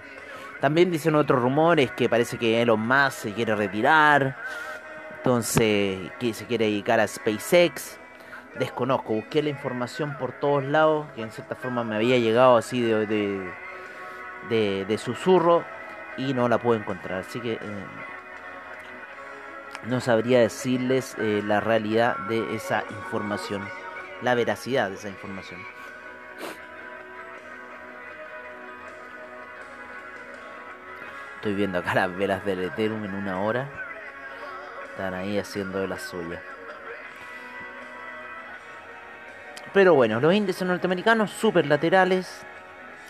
También 0.60 0.90
dicen 0.90 1.14
otros 1.14 1.40
rumores 1.40 1.92
que 1.92 2.08
parece 2.08 2.38
que 2.38 2.60
Elon 2.60 2.80
Musk 2.80 3.12
se 3.12 3.32
quiere 3.32 3.54
retirar. 3.54 4.36
Entonces, 5.18 6.10
que 6.18 6.34
se 6.34 6.46
quiere 6.46 6.64
dedicar 6.64 6.98
a 6.98 7.06
SpaceX. 7.06 7.98
Desconozco, 8.58 9.12
busqué 9.14 9.42
la 9.42 9.50
información 9.50 10.16
por 10.18 10.32
todos 10.32 10.64
lados, 10.64 11.06
que 11.14 11.22
en 11.22 11.30
cierta 11.30 11.54
forma 11.54 11.84
me 11.84 11.96
había 11.96 12.18
llegado 12.18 12.56
así 12.56 12.80
de, 12.80 13.06
de, 14.48 14.84
de, 14.86 14.98
susurro 14.98 15.62
y 16.16 16.32
no 16.32 16.48
la 16.48 16.58
puedo 16.58 16.80
encontrar. 16.80 17.20
Así 17.20 17.38
que 17.38 17.52
eh, 17.54 17.58
no 19.86 20.00
sabría 20.00 20.40
decirles 20.40 21.14
eh, 21.18 21.42
la 21.44 21.60
realidad 21.60 22.16
de 22.28 22.54
esa 22.54 22.84
información, 22.90 23.66
la 24.22 24.34
veracidad 24.34 24.90
de 24.90 24.96
esa 24.96 25.08
información. 25.08 25.60
Estoy 31.36 31.54
viendo 31.54 31.78
acá 31.78 31.94
las 31.94 32.16
velas 32.16 32.44
del 32.44 32.64
Ethereum 32.64 33.04
en 33.04 33.14
una 33.14 33.40
hora. 33.40 33.70
Están 34.90 35.14
ahí 35.14 35.38
haciendo 35.38 35.78
de 35.78 35.86
la 35.86 35.98
suya. 35.98 36.42
Pero 39.72 39.94
bueno, 39.94 40.18
los 40.18 40.34
índices 40.34 40.66
norteamericanos 40.66 41.30
super 41.30 41.66
laterales, 41.66 42.42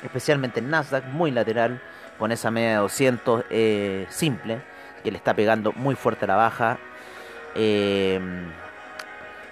especialmente 0.03 0.61
el 0.61 0.69
Nasdaq, 0.69 1.05
muy 1.07 1.31
lateral, 1.31 1.81
con 2.19 2.33
esa 2.33 2.51
media 2.51 2.71
de 2.71 2.77
200 2.77 3.45
eh, 3.49 4.07
simple 4.11 4.76
que 5.03 5.11
le 5.11 5.17
está 5.17 5.35
pegando 5.35 5.73
muy 5.73 5.95
fuerte 5.95 6.25
a 6.25 6.29
la 6.29 6.37
baja. 6.37 6.79
Eh, 7.55 8.21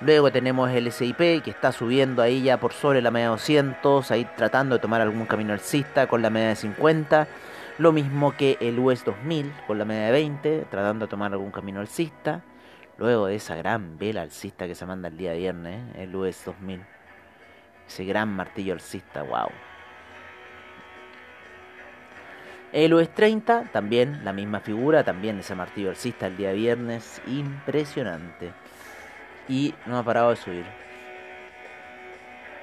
luego 0.00 0.30
tenemos 0.30 0.70
el 0.70 0.90
SIP 0.90 1.42
que 1.42 1.50
está 1.50 1.72
subiendo 1.72 2.22
ahí 2.22 2.42
ya 2.42 2.58
por 2.58 2.72
sobre 2.72 3.00
la 3.02 3.10
media 3.10 3.26
de 3.26 3.32
200, 3.32 4.10
ahí 4.10 4.26
tratando 4.36 4.76
de 4.76 4.80
tomar 4.80 5.00
algún 5.00 5.26
camino 5.26 5.52
alcista 5.52 6.06
con 6.06 6.22
la 6.22 6.30
media 6.30 6.48
de 6.48 6.56
50. 6.56 7.26
Lo 7.78 7.92
mismo 7.92 8.36
que 8.36 8.56
el 8.60 8.78
US 8.78 9.04
2000 9.04 9.52
con 9.66 9.78
la 9.78 9.84
media 9.84 10.06
de 10.06 10.12
20, 10.12 10.66
tratando 10.70 11.06
de 11.06 11.10
tomar 11.10 11.32
algún 11.32 11.50
camino 11.50 11.80
alcista. 11.80 12.42
Luego 12.98 13.26
de 13.26 13.34
esa 13.34 13.56
gran 13.56 13.98
vela 13.98 14.22
alcista 14.22 14.68
que 14.68 14.76
se 14.76 14.86
manda 14.86 15.08
el 15.08 15.16
día 15.16 15.32
viernes, 15.32 15.82
el 15.96 16.14
US 16.14 16.44
2000. 16.44 16.80
Ese 17.88 18.04
gran 18.04 18.28
martillo 18.28 18.74
alcista, 18.74 19.22
wow. 19.22 19.48
El 22.74 22.92
US 22.92 23.08
30, 23.08 23.70
también 23.72 24.24
la 24.24 24.32
misma 24.32 24.58
figura, 24.58 25.04
también 25.04 25.38
ese 25.38 25.54
martillo 25.54 25.90
alcista 25.90 26.26
el 26.26 26.36
día 26.36 26.50
viernes, 26.50 27.22
impresionante. 27.28 28.50
Y 29.48 29.76
no 29.86 29.96
ha 29.96 30.02
parado 30.02 30.30
de 30.30 30.36
subir. 30.36 30.64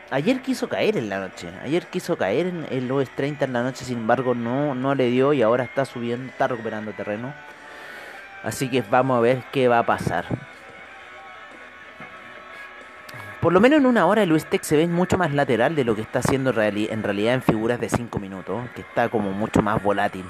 Ayer 0.10 0.42
quiso 0.42 0.68
caer 0.68 0.98
en 0.98 1.08
la 1.08 1.22
noche, 1.22 1.48
ayer 1.64 1.88
quiso 1.88 2.18
caer 2.18 2.48
en 2.48 2.68
el 2.72 2.92
US 2.92 3.10
30 3.16 3.46
en 3.46 3.54
la 3.54 3.64
noche, 3.64 3.86
sin 3.86 4.00
embargo 4.00 4.36
no, 4.36 4.76
no 4.76 4.96
le 4.96 5.06
dio 5.06 5.32
y 5.32 5.44
ahora 5.44 5.64
está 5.64 5.86
subiendo, 5.86 6.30
está 6.30 6.50
recuperando 6.50 6.92
terreno. 6.92 7.34
Así 8.44 8.70
que 8.70 8.82
vamos 8.82 9.18
a 9.18 9.22
ver 9.22 9.44
qué 9.54 9.70
va 9.70 9.80
a 9.80 9.86
pasar. 9.86 10.26
Por 13.42 13.54
lo 13.54 13.60
menos 13.60 13.80
en 13.80 13.88
una 13.88 14.06
hora 14.06 14.22
el 14.22 14.32
USTEC 14.32 14.62
se 14.62 14.78
ve 14.78 14.88
mucho 14.88 15.18
más 15.18 15.34
lateral 15.34 15.76
de 15.76 15.84
lo 15.84 15.96
que 15.96 16.04
está 16.04 16.20
haciendo 16.20 16.52
en 16.52 17.02
realidad 17.04 17.34
en 17.34 17.42
figuras 17.42 17.80
de 17.80 17.90
5 17.90 18.20
minutos, 18.20 18.70
que 18.76 18.82
está 18.82 19.10
como 19.10 19.32
mucho 19.32 19.64
más 19.64 19.82
volátil. 19.82 20.26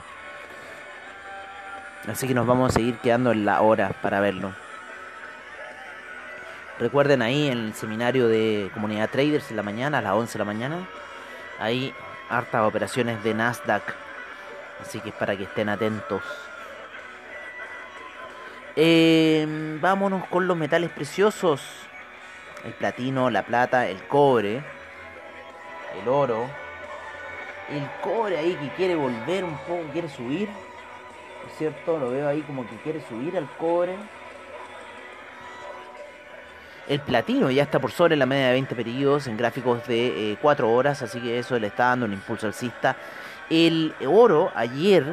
Así 2.08 2.25
que 2.25 2.34
nos 2.34 2.48
vamos 2.48 2.72
a 2.72 2.74
seguir 2.74 2.96
quedando 3.00 3.34
en 3.34 3.44
la 3.44 3.62
hora 3.62 3.91
para 4.01 4.22
verlo. 4.22 4.53
Recuerden 6.80 7.22
ahí 7.22 7.50
en 7.50 7.58
el 7.58 7.74
seminario 7.74 8.30
de 8.30 8.72
comunidad 8.74 9.10
traders 9.10 9.51
en 9.51 9.58
la 9.58 9.63
mañana, 9.63 9.98
a 9.98 10.01
las 10.01 10.13
11 10.13 10.32
de 10.32 10.39
la 10.39 10.46
mañana, 10.46 10.88
hay 11.60 11.94
hartas 12.30 12.65
operaciones 12.65 13.22
de 13.25 13.34
Nasdaq. 13.34 13.94
Así 14.82 15.01
que 15.01 15.10
es 15.10 15.15
para 15.15 15.36
que 15.36 15.44
estén 15.44 15.68
atentos. 15.68 16.24
Eh, 18.77 19.77
vámonos 19.82 20.25
con 20.27 20.48
los 20.48 20.56
metales 20.56 20.89
preciosos 20.91 21.62
el 22.63 22.74
platino, 22.74 23.30
la 23.30 23.44
plata, 23.44 23.88
el 23.88 24.03
cobre, 24.08 24.62
el 26.01 26.08
oro, 26.08 26.48
el 27.70 27.88
cobre 28.01 28.38
ahí 28.38 28.56
que 28.56 28.70
quiere 28.75 28.96
volver 28.96 29.44
un 29.44 29.58
poco, 29.60 29.84
quiere 29.91 30.10
subir. 30.10 30.50
¿Es 31.48 31.58
cierto? 31.58 31.98
Lo 31.98 32.12
veo 32.12 32.27
ahí 32.27 32.41
como 32.41 32.68
que 32.70 32.75
quiere 32.77 33.01
subir 33.08 33.36
al 33.38 33.50
cobre. 33.58 33.96
El 36.88 37.00
platino 37.00 37.50
ya 37.50 37.63
está 37.63 37.80
por 37.80 37.91
sobre 37.91 38.15
la 38.15 38.25
media 38.25 38.48
de 38.48 38.53
20 38.53 38.75
periodos 38.75 39.27
en 39.27 39.38
gráficos 39.38 39.88
de 39.88 40.38
4 40.41 40.68
eh, 40.68 40.72
horas, 40.72 41.01
así 41.01 41.20
que 41.20 41.39
eso 41.39 41.58
le 41.58 41.68
está 41.68 41.86
dando 41.86 42.06
un 42.06 42.13
impulso 42.13 42.48
alcista. 42.48 42.96
El 43.50 43.94
oro 44.06 44.51
ayer 44.56 45.06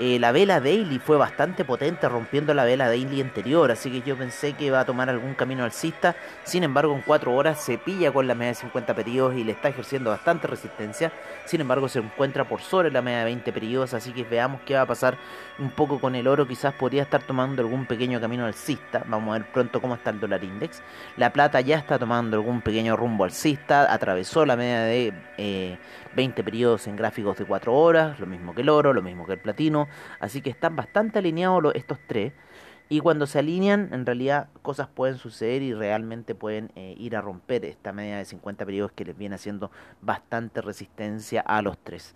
eh, 0.00 0.18
la 0.18 0.32
vela 0.32 0.60
daily 0.60 0.98
fue 0.98 1.16
bastante 1.16 1.64
potente 1.64 2.08
rompiendo 2.08 2.52
la 2.52 2.64
vela 2.64 2.88
daily 2.88 3.20
anterior, 3.20 3.70
así 3.70 3.92
que 3.92 4.02
yo 4.02 4.16
pensé 4.16 4.54
que 4.54 4.64
iba 4.64 4.80
a 4.80 4.84
tomar 4.84 5.08
algún 5.08 5.34
camino 5.34 5.62
alcista, 5.62 6.16
sin 6.42 6.64
embargo 6.64 6.92
en 6.94 7.02
4 7.02 7.32
horas 7.32 7.60
se 7.60 7.78
pilla 7.78 8.10
con 8.10 8.26
la 8.26 8.34
media 8.34 8.48
de 8.48 8.54
50 8.56 8.92
periodos 8.92 9.36
y 9.36 9.44
le 9.44 9.52
está 9.52 9.68
ejerciendo 9.68 10.10
bastante 10.10 10.48
resistencia, 10.48 11.12
sin 11.44 11.60
embargo 11.60 11.88
se 11.88 12.00
encuentra 12.00 12.42
por 12.42 12.60
sobre 12.60 12.90
la 12.90 13.02
media 13.02 13.20
de 13.20 13.24
20 13.26 13.52
periodos, 13.52 13.94
así 13.94 14.10
que 14.10 14.24
veamos 14.24 14.62
qué 14.66 14.74
va 14.74 14.80
a 14.80 14.86
pasar 14.86 15.16
un 15.60 15.70
poco 15.70 16.00
con 16.00 16.16
el 16.16 16.26
oro, 16.26 16.48
quizás 16.48 16.74
podría 16.74 17.02
estar 17.02 17.22
tomando 17.22 17.62
algún 17.62 17.86
pequeño 17.86 18.20
camino 18.20 18.46
alcista, 18.46 19.04
vamos 19.06 19.30
a 19.30 19.38
ver 19.38 19.52
pronto 19.52 19.80
cómo 19.80 19.94
está 19.94 20.10
el 20.10 20.18
dólar 20.18 20.42
index, 20.42 20.82
la 21.16 21.32
plata 21.32 21.60
ya 21.60 21.76
está 21.78 22.00
tomando 22.00 22.36
algún 22.36 22.62
pequeño 22.62 22.96
rumbo 22.96 23.22
alcista, 23.22 23.92
atravesó 23.92 24.44
la 24.44 24.56
media 24.56 24.80
de 24.80 25.78
20 26.14 26.40
eh, 26.40 26.44
periodos 26.44 26.86
en 26.86 26.96
gráficos 26.96 27.38
de 27.38 27.44
4 27.44 27.74
horas, 27.74 28.20
lo 28.20 28.26
mismo 28.26 28.54
que 28.54 28.62
el 28.62 28.68
oro, 28.68 28.92
lo 28.92 29.02
mismo 29.02 29.26
que 29.26 29.34
el 29.34 29.40
platino, 29.40 29.88
Así 30.20 30.40
que 30.40 30.50
están 30.50 30.76
bastante 30.76 31.18
alineados 31.18 31.74
estos 31.74 31.98
tres. 32.06 32.32
Y 32.88 33.00
cuando 33.00 33.26
se 33.26 33.38
alinean, 33.38 33.88
en 33.92 34.04
realidad 34.04 34.48
cosas 34.62 34.88
pueden 34.88 35.16
suceder 35.16 35.62
y 35.62 35.72
realmente 35.72 36.34
pueden 36.34 36.70
eh, 36.76 36.94
ir 36.98 37.16
a 37.16 37.22
romper 37.22 37.64
esta 37.64 37.92
media 37.92 38.18
de 38.18 38.24
50 38.24 38.66
periodos 38.66 38.92
que 38.92 39.06
les 39.06 39.16
viene 39.16 39.36
haciendo 39.36 39.70
bastante 40.02 40.60
resistencia 40.60 41.40
a 41.40 41.62
los 41.62 41.78
tres. 41.78 42.14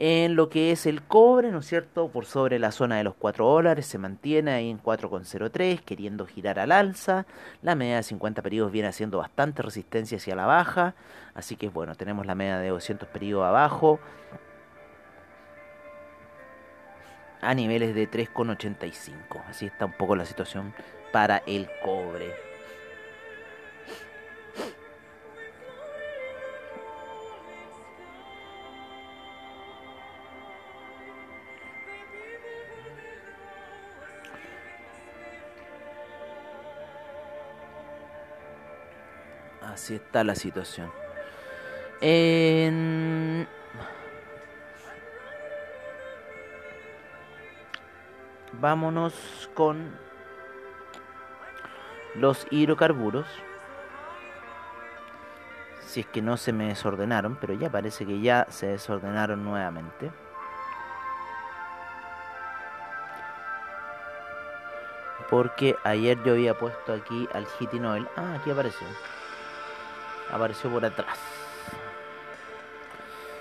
En 0.00 0.34
lo 0.34 0.48
que 0.48 0.72
es 0.72 0.86
el 0.86 1.02
cobre, 1.02 1.52
¿no 1.52 1.60
es 1.60 1.66
cierto? 1.66 2.08
Por 2.08 2.26
sobre 2.26 2.58
la 2.58 2.72
zona 2.72 2.96
de 2.96 3.04
los 3.04 3.14
4 3.14 3.46
dólares 3.46 3.86
se 3.86 3.96
mantiene 3.96 4.50
ahí 4.50 4.68
en 4.68 4.82
4,03, 4.82 5.80
queriendo 5.80 6.26
girar 6.26 6.58
al 6.58 6.72
alza. 6.72 7.26
La 7.62 7.76
media 7.76 7.96
de 7.96 8.02
50 8.02 8.42
periodos 8.42 8.72
viene 8.72 8.88
haciendo 8.88 9.18
bastante 9.18 9.62
resistencia 9.62 10.18
hacia 10.18 10.34
la 10.34 10.46
baja. 10.46 10.94
Así 11.34 11.54
que 11.54 11.68
bueno, 11.68 11.94
tenemos 11.94 12.26
la 12.26 12.34
media 12.34 12.58
de 12.58 12.70
200 12.70 13.08
periodos 13.08 13.46
abajo 13.46 14.00
a 17.40 17.54
niveles 17.54 17.94
de 17.94 18.10
3,85. 18.10 19.44
Así 19.48 19.66
está 19.66 19.84
un 19.84 19.92
poco 19.92 20.16
la 20.16 20.24
situación 20.24 20.74
para 21.12 21.38
el 21.46 21.68
cobre. 21.84 22.53
Así 39.84 39.96
está 39.96 40.24
la 40.24 40.34
situación. 40.34 40.90
Vámonos 48.54 49.50
con 49.52 49.94
los 52.14 52.46
hidrocarburos. 52.50 53.26
Si 55.82 56.00
es 56.00 56.06
que 56.06 56.22
no 56.22 56.38
se 56.38 56.54
me 56.54 56.68
desordenaron, 56.68 57.36
pero 57.38 57.52
ya 57.52 57.68
parece 57.68 58.06
que 58.06 58.22
ya 58.22 58.46
se 58.48 58.68
desordenaron 58.68 59.44
nuevamente. 59.44 60.10
Porque 65.28 65.76
ayer 65.84 66.16
yo 66.24 66.32
había 66.32 66.58
puesto 66.58 66.94
aquí 66.94 67.28
al 67.34 67.44
heating 67.44 67.84
oil. 67.84 68.08
Ah, 68.16 68.38
aquí 68.40 68.50
apareció. 68.50 68.86
Apareció 70.30 70.70
por 70.70 70.84
atrás. 70.84 71.18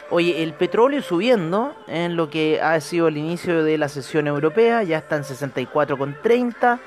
Oye, 0.10 0.44
el 0.44 0.54
petróleo 0.54 1.02
subiendo 1.02 1.76
en 1.88 2.16
lo 2.16 2.30
que 2.30 2.62
ha 2.62 2.80
sido 2.82 3.08
el 3.08 3.18
inicio 3.18 3.64
de 3.64 3.80
la 3.80 3.90
sesión 3.90 4.28
europea, 4.28 4.84
ya 4.84 5.00
está 5.00 5.16
en 5.16 5.24
64,30, 5.24 6.78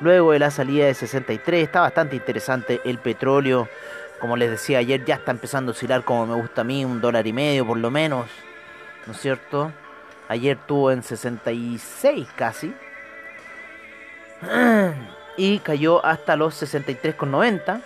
luego 0.00 0.30
de 0.30 0.38
la 0.38 0.52
salida 0.52 0.86
de 0.86 0.94
63, 0.94 1.64
está 1.64 1.80
bastante 1.80 2.14
interesante 2.14 2.80
el 2.84 2.98
petróleo, 2.98 3.68
como 4.20 4.36
les 4.36 4.50
decía 4.50 4.78
ayer, 4.78 5.04
ya 5.04 5.16
está 5.16 5.32
empezando 5.32 5.70
a 5.70 5.74
oscilar 5.74 6.04
como 6.04 6.26
me 6.26 6.34
gusta 6.36 6.60
a 6.60 6.64
mí, 6.64 6.84
un 6.84 7.00
dólar 7.00 7.26
y 7.26 7.32
medio 7.32 7.66
por 7.66 7.78
lo 7.78 7.90
menos, 7.90 8.26
¿no 9.06 9.14
es 9.14 9.20
cierto? 9.20 9.72
Ayer 10.28 10.56
tuvo 10.66 10.92
en 10.92 11.02
66 11.02 12.28
casi, 12.36 12.72
y 15.36 15.58
cayó 15.58 16.04
hasta 16.04 16.36
los 16.36 16.62
63,90 16.62 17.82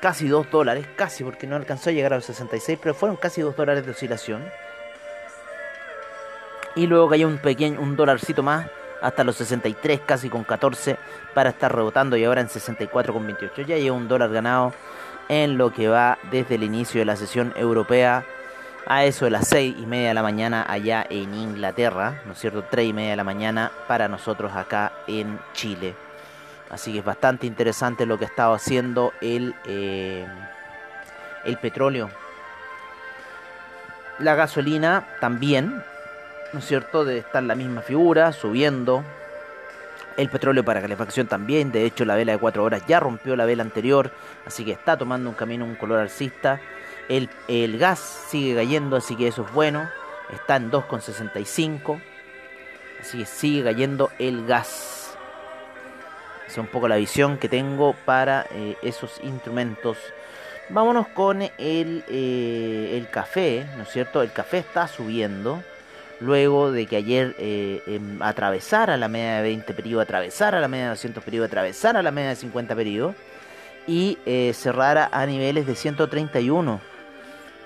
casi 0.00 0.28
2 0.28 0.50
dólares, 0.50 0.86
casi 0.96 1.24
porque 1.24 1.46
no 1.46 1.56
alcanzó 1.56 1.90
a 1.90 1.92
llegar 1.92 2.12
a 2.12 2.16
los 2.16 2.26
66, 2.26 2.78
pero 2.82 2.94
fueron 2.94 3.16
casi 3.16 3.40
2 3.40 3.56
dólares 3.56 3.84
de 3.84 3.92
oscilación. 3.92 4.44
Y 6.74 6.86
luego 6.86 7.08
cayó 7.08 7.26
un 7.26 7.38
pequeño, 7.38 7.80
un 7.80 7.96
dólarcito 7.96 8.42
más 8.42 8.66
hasta 9.00 9.24
los 9.24 9.36
63, 9.36 10.00
casi 10.06 10.28
con 10.28 10.44
14, 10.44 10.96
para 11.34 11.50
estar 11.50 11.74
rebotando 11.74 12.16
y 12.16 12.24
ahora 12.24 12.40
en 12.40 12.48
64 12.48 13.12
con 13.12 13.26
28. 13.26 13.62
Ya 13.62 13.76
lleva 13.76 13.96
un 13.96 14.08
dólar 14.08 14.30
ganado 14.30 14.72
en 15.28 15.58
lo 15.58 15.72
que 15.72 15.88
va 15.88 16.18
desde 16.30 16.54
el 16.56 16.62
inicio 16.62 17.00
de 17.00 17.06
la 17.06 17.16
sesión 17.16 17.52
europea 17.56 18.24
a 18.86 19.04
eso 19.04 19.24
de 19.24 19.32
las 19.32 19.48
6 19.48 19.76
y 19.78 19.86
media 19.86 20.08
de 20.08 20.14
la 20.14 20.22
mañana 20.22 20.64
allá 20.68 21.04
en 21.10 21.34
Inglaterra, 21.34 22.22
¿no 22.24 22.32
es 22.32 22.38
cierto? 22.38 22.64
3 22.70 22.86
y 22.86 22.92
media 22.92 23.10
de 23.10 23.16
la 23.16 23.24
mañana 23.24 23.72
para 23.88 24.06
nosotros 24.08 24.54
acá 24.54 24.92
en 25.08 25.40
Chile. 25.52 25.94
Así 26.70 26.92
que 26.92 26.98
es 26.98 27.04
bastante 27.04 27.46
interesante 27.46 28.06
lo 28.06 28.18
que 28.18 28.24
ha 28.24 28.28
estado 28.28 28.54
haciendo 28.54 29.12
el, 29.20 29.54
eh, 29.66 30.26
el 31.44 31.56
petróleo. 31.58 32.10
La 34.18 34.34
gasolina 34.34 35.06
también, 35.20 35.82
¿no 36.52 36.58
es 36.58 36.66
cierto? 36.66 37.04
Debe 37.04 37.20
estar 37.20 37.42
la 37.42 37.54
misma 37.54 37.82
figura, 37.82 38.32
subiendo. 38.32 39.04
El 40.16 40.30
petróleo 40.30 40.64
para 40.64 40.80
calefacción 40.80 41.26
también. 41.26 41.70
De 41.70 41.84
hecho, 41.84 42.04
la 42.04 42.16
vela 42.16 42.32
de 42.32 42.38
4 42.38 42.64
horas 42.64 42.82
ya 42.86 42.98
rompió 42.98 43.36
la 43.36 43.44
vela 43.44 43.62
anterior. 43.62 44.10
Así 44.46 44.64
que 44.64 44.72
está 44.72 44.96
tomando 44.96 45.28
un 45.28 45.36
camino, 45.36 45.64
un 45.64 45.74
color 45.76 46.00
alcista. 46.00 46.60
El, 47.08 47.28
el 47.46 47.78
gas 47.78 47.98
sigue 48.28 48.54
cayendo, 48.56 48.96
así 48.96 49.14
que 49.14 49.28
eso 49.28 49.44
es 49.44 49.52
bueno. 49.52 49.88
Está 50.32 50.56
en 50.56 50.70
2,65. 50.70 52.00
Así 53.00 53.18
que 53.18 53.26
sigue 53.26 53.62
cayendo 53.62 54.10
el 54.18 54.46
gas 54.46 54.95
es 56.56 56.58
un 56.58 56.68
poco 56.68 56.88
la 56.88 56.96
visión 56.96 57.36
que 57.36 57.50
tengo 57.50 57.94
para 58.06 58.46
eh, 58.50 58.76
esos 58.82 59.20
instrumentos. 59.22 59.98
Vámonos 60.70 61.06
con 61.08 61.42
el, 61.42 61.52
eh, 62.08 62.94
el 62.96 63.10
café, 63.10 63.66
¿no 63.76 63.82
es 63.82 63.90
cierto? 63.90 64.22
El 64.22 64.32
café 64.32 64.58
está 64.58 64.88
subiendo. 64.88 65.62
Luego 66.18 66.72
de 66.72 66.86
que 66.86 66.96
ayer 66.96 67.36
eh, 67.38 67.82
em, 67.86 68.22
atravesara 68.22 68.96
la 68.96 69.06
media 69.06 69.36
de 69.36 69.42
20 69.42 69.74
periodos, 69.74 70.04
atravesara 70.04 70.58
la 70.58 70.68
media 70.68 70.84
de 70.84 70.90
200 70.90 71.22
periodos, 71.22 71.48
atravesara 71.48 72.02
la 72.02 72.10
media 72.10 72.30
de 72.30 72.36
50 72.36 72.74
periodos 72.74 73.14
y 73.86 74.16
cerrara 74.54 75.10
a 75.12 75.26
niveles 75.26 75.66
de 75.66 75.76
131. 75.76 76.80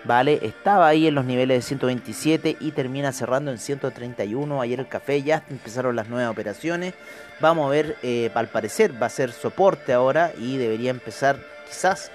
¿Vale? 0.04 0.40
Estaba 0.42 0.88
ahí 0.88 1.06
en 1.06 1.14
los 1.14 1.24
niveles 1.24 1.58
de 1.58 1.62
127 1.62 2.56
y 2.60 2.72
termina 2.72 3.12
cerrando 3.12 3.50
en 3.50 3.58
131. 3.58 4.60
Ayer 4.60 4.80
el 4.80 4.88
café 4.88 5.22
ya 5.22 5.42
empezaron 5.50 5.96
las 5.96 6.08
nuevas 6.08 6.30
operaciones. 6.30 6.94
Vamos 7.40 7.66
a 7.66 7.70
ver, 7.70 7.96
eh, 8.02 8.30
al 8.34 8.48
parecer 8.48 9.00
va 9.00 9.06
a 9.06 9.10
ser 9.10 9.32
soporte 9.32 9.92
ahora 9.92 10.32
y 10.38 10.56
debería 10.56 10.90
empezar 10.90 11.38
quizás 11.68 12.10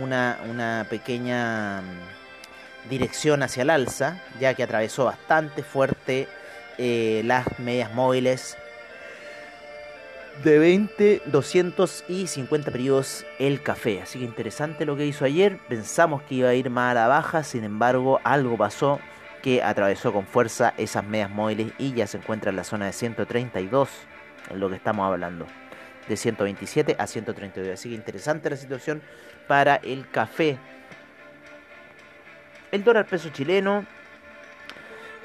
una, 0.00 0.38
una 0.50 0.86
pequeña 0.88 1.82
mm, 1.82 2.88
dirección 2.90 3.42
hacia 3.42 3.62
el 3.62 3.70
alza, 3.70 4.20
ya 4.40 4.54
que 4.54 4.62
atravesó 4.62 5.04
bastante 5.04 5.62
fuerte 5.62 6.28
eh, 6.78 7.22
las 7.24 7.58
medias 7.58 7.92
móviles 7.94 8.56
de 10.44 10.58
20, 10.58 11.22
200 11.26 12.04
y 12.08 12.26
50 12.26 12.70
periodos 12.70 13.24
el 13.38 13.62
café. 13.62 14.02
Así 14.02 14.18
que 14.18 14.24
interesante 14.24 14.84
lo 14.84 14.96
que 14.96 15.06
hizo 15.06 15.24
ayer. 15.24 15.58
Pensamos 15.68 16.22
que 16.22 16.36
iba 16.36 16.48
a 16.48 16.54
ir 16.54 16.70
más 16.70 16.92
a 16.92 16.94
la 16.94 17.08
baja, 17.08 17.42
sin 17.42 17.64
embargo 17.64 18.20
algo 18.24 18.56
pasó 18.56 19.00
que 19.42 19.62
atravesó 19.62 20.12
con 20.12 20.26
fuerza 20.26 20.74
esas 20.76 21.04
medias 21.04 21.30
móviles 21.30 21.72
y 21.78 21.92
ya 21.92 22.06
se 22.06 22.18
encuentra 22.18 22.50
en 22.50 22.56
la 22.56 22.64
zona 22.64 22.86
de 22.86 22.92
132, 22.92 23.88
en 24.50 24.60
lo 24.60 24.68
que 24.68 24.76
estamos 24.76 25.06
hablando. 25.06 25.46
De 26.08 26.16
127 26.16 26.96
a 26.98 27.06
132. 27.06 27.72
Así 27.72 27.88
que 27.88 27.94
interesante 27.94 28.50
la 28.50 28.56
situación 28.56 29.02
para 29.46 29.76
el 29.76 30.08
café. 30.08 30.58
El 32.72 32.84
dólar 32.84 33.06
peso 33.06 33.28
chileno 33.30 33.86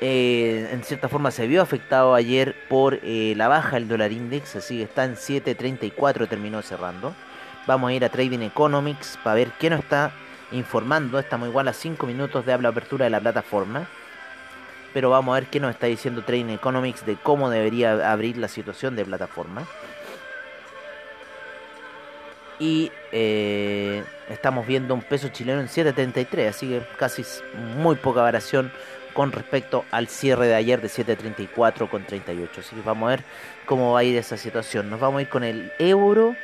eh, 0.03 0.67
en 0.71 0.83
cierta 0.83 1.07
forma 1.09 1.29
se 1.29 1.45
vio 1.45 1.61
afectado 1.61 2.15
ayer 2.15 2.55
por 2.67 2.99
eh, 3.03 3.35
la 3.37 3.47
baja 3.47 3.75
del 3.75 3.87
dólar 3.87 4.11
index, 4.11 4.55
así 4.55 4.77
que 4.77 4.83
está 4.83 5.05
en 5.05 5.15
7.34, 5.15 6.27
terminó 6.27 6.63
cerrando. 6.63 7.13
Vamos 7.67 7.91
a 7.91 7.93
ir 7.93 8.03
a 8.03 8.09
Trading 8.09 8.39
Economics 8.39 9.19
para 9.23 9.35
ver 9.35 9.51
qué 9.59 9.69
nos 9.69 9.81
está 9.81 10.11
informando. 10.51 11.19
Estamos 11.19 11.47
igual 11.49 11.67
a 11.67 11.73
5 11.73 12.07
minutos 12.07 12.43
de 12.47 12.51
habla 12.51 12.69
apertura 12.69 13.05
de 13.05 13.11
la 13.11 13.19
plataforma. 13.19 13.87
Pero 14.91 15.11
vamos 15.11 15.33
a 15.33 15.39
ver 15.39 15.49
qué 15.49 15.59
nos 15.59 15.69
está 15.69 15.85
diciendo 15.85 16.23
Trading 16.23 16.49
Economics 16.49 17.05
de 17.05 17.15
cómo 17.17 17.51
debería 17.51 18.11
abrir 18.11 18.37
la 18.37 18.47
situación 18.47 18.95
de 18.95 19.05
plataforma. 19.05 19.67
Y 22.57 22.91
eh, 23.11 24.03
estamos 24.29 24.65
viendo 24.65 24.95
un 24.95 25.01
peso 25.03 25.29
chileno 25.29 25.61
en 25.61 25.67
7.33, 25.67 26.49
así 26.49 26.69
que 26.69 26.81
casi 26.97 27.23
muy 27.77 27.95
poca 27.95 28.21
variación 28.21 28.71
con 29.13 29.31
respecto 29.31 29.85
al 29.91 30.07
cierre 30.07 30.47
de 30.47 30.55
ayer 30.55 30.81
de 30.81 30.87
7.34 30.87 31.89
con 31.89 32.03
38. 32.03 32.61
Así 32.61 32.75
que 32.75 32.81
vamos 32.81 33.07
a 33.07 33.09
ver 33.11 33.23
cómo 33.65 33.93
va 33.93 33.99
a 33.99 34.03
ir 34.03 34.17
esa 34.17 34.37
situación. 34.37 34.89
Nos 34.89 34.99
vamos 34.99 35.19
a 35.19 35.21
ir 35.23 35.29
con 35.29 35.43
el 35.43 35.71
euro, 35.79 36.35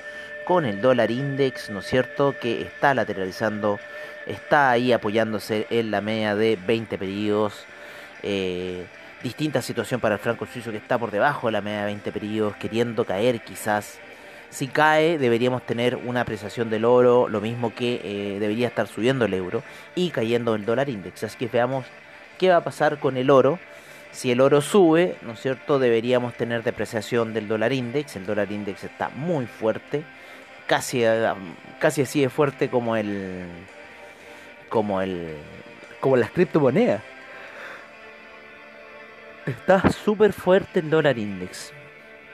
con 0.46 0.66
el 0.66 0.82
dólar 0.82 1.12
index, 1.12 1.70
¿no 1.70 1.80
es 1.80 1.86
cierto? 1.86 2.36
Que 2.40 2.62
está 2.62 2.94
lateralizando, 2.94 3.80
está 4.26 4.72
ahí 4.72 4.92
apoyándose 4.92 5.68
en 5.70 5.92
la 5.92 6.02
media 6.02 6.36
de 6.36 6.58
20 6.66 6.98
periodos. 6.98 7.66
Eh, 8.24 8.86
distinta 9.24 9.62
situación 9.62 10.00
para 10.00 10.16
el 10.16 10.20
franco 10.20 10.46
suizo 10.46 10.72
que 10.72 10.78
está 10.78 10.98
por 10.98 11.12
debajo 11.12 11.48
de 11.48 11.54
la 11.54 11.62
media 11.62 11.80
de 11.80 11.86
20 11.86 12.12
periodos, 12.12 12.56
queriendo 12.58 13.06
caer 13.06 13.42
quizás. 13.42 14.00
Si 14.50 14.68
cae, 14.68 15.18
deberíamos 15.18 15.66
tener 15.66 15.98
una 15.98 16.22
apreciación 16.22 16.70
del 16.70 16.86
oro, 16.86 17.28
lo 17.28 17.42
mismo 17.42 17.74
que 17.76 18.00
eh, 18.04 18.40
debería 18.40 18.68
estar 18.68 18.88
subiendo 18.88 19.26
el 19.26 19.34
euro 19.34 19.62
y 19.94 20.10
cayendo 20.12 20.56
el 20.56 20.66
dólar 20.66 20.88
index. 20.88 21.26
Así 21.26 21.38
que 21.38 21.48
veamos 21.48 21.86
qué 22.38 22.50
va 22.50 22.58
a 22.58 22.64
pasar 22.64 23.00
con 23.00 23.18
el 23.18 23.30
oro. 23.30 23.60
Si 24.12 24.32
el 24.32 24.42
oro 24.42 24.62
sube, 24.62 25.16
¿no 25.22 25.34
es 25.34 25.42
cierto? 25.42 25.80
Deberíamos 25.80 26.34
tener 26.34 26.64
depreciación 26.64 27.34
del 27.34 27.48
dólar 27.48 27.74
index. 27.74 28.16
El 28.16 28.26
dólar 28.26 28.52
index 28.52 28.84
está 28.84 29.10
muy 29.10 29.46
fuerte, 29.46 30.04
casi, 30.66 31.04
casi 31.80 32.02
así 32.02 32.22
de 32.22 32.30
fuerte 32.30 32.70
como 32.70 32.96
el, 32.96 33.46
como 34.70 35.02
el, 35.02 35.36
como 36.00 36.18
las 36.18 36.32
criptomonedas. 36.32 37.02
Está 39.46 39.90
súper 39.92 40.34
fuerte 40.34 40.80
el 40.80 40.90
dólar 40.90 41.18
index. 41.18 41.72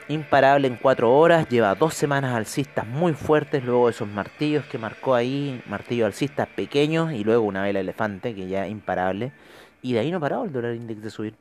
Imparable 0.08 0.68
en 0.68 0.76
cuatro 0.76 1.16
horas, 1.16 1.48
lleva 1.48 1.76
dos 1.76 1.94
semanas 1.94 2.36
alcistas 2.36 2.86
muy 2.86 3.14
fuertes, 3.14 3.64
luego 3.64 3.88
esos 3.88 4.08
martillos 4.08 4.66
que 4.66 4.78
marcó 4.78 5.16
ahí, 5.16 5.62
martillos 5.66 6.08
alcistas 6.08 6.48
pequeños 6.48 7.14
y 7.14 7.24
luego 7.24 7.44
una 7.44 7.64
vela 7.64 7.80
elefante 7.80 8.36
que 8.36 8.48
ya 8.48 8.68
imparable. 8.68 9.32
Y 9.84 9.94
de 9.94 10.00
ahí 10.00 10.10
no 10.10 10.18
ha 10.18 10.22
parado 10.22 10.46
el 10.46 10.52
dólar 10.52 10.74
index 10.74 11.04
de 11.04 11.10
subir. 11.12 11.36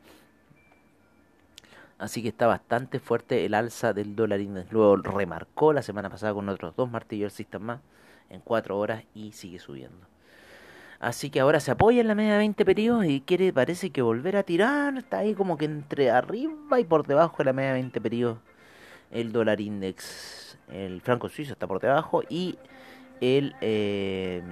Así 1.98 2.20
que 2.20 2.28
está 2.28 2.48
bastante 2.48 2.98
fuerte 2.98 3.46
el 3.46 3.54
alza 3.54 3.92
del 3.92 4.16
dólar 4.16 4.40
index. 4.40 4.72
Luego 4.72 4.96
remarcó 4.96 5.72
la 5.72 5.82
semana 5.82 6.10
pasada 6.10 6.34
con 6.34 6.48
otros 6.48 6.74
dos 6.76 6.90
martillos 6.90 7.32
alcistas 7.32 7.60
más 7.60 7.80
en 8.28 8.40
cuatro 8.40 8.76
horas 8.78 9.04
y 9.14 9.30
sigue 9.32 9.60
subiendo. 9.60 10.08
Así 10.98 11.30
que 11.30 11.38
ahora 11.40 11.60
se 11.60 11.70
apoya 11.70 12.00
en 12.00 12.08
la 12.08 12.16
media 12.16 12.32
de 12.32 12.38
20 12.38 12.64
periodos 12.64 13.04
y 13.06 13.20
quiere, 13.20 13.52
parece 13.52 13.90
que 13.90 14.02
volver 14.02 14.36
a 14.36 14.42
tirar. 14.42 14.98
Está 14.98 15.18
ahí 15.18 15.34
como 15.34 15.56
que 15.56 15.64
entre 15.66 16.10
arriba 16.10 16.80
y 16.80 16.84
por 16.84 17.06
debajo 17.06 17.38
de 17.38 17.44
la 17.44 17.52
media 17.52 17.68
de 17.70 17.74
20 17.74 18.00
periodos. 18.00 18.38
El 19.12 19.30
dólar 19.30 19.60
index, 19.60 20.58
el 20.72 21.00
franco 21.02 21.28
suizo 21.28 21.52
está 21.52 21.68
por 21.68 21.80
debajo 21.80 22.22
y 22.28 22.58
el, 23.20 23.54
eh, 23.60 24.42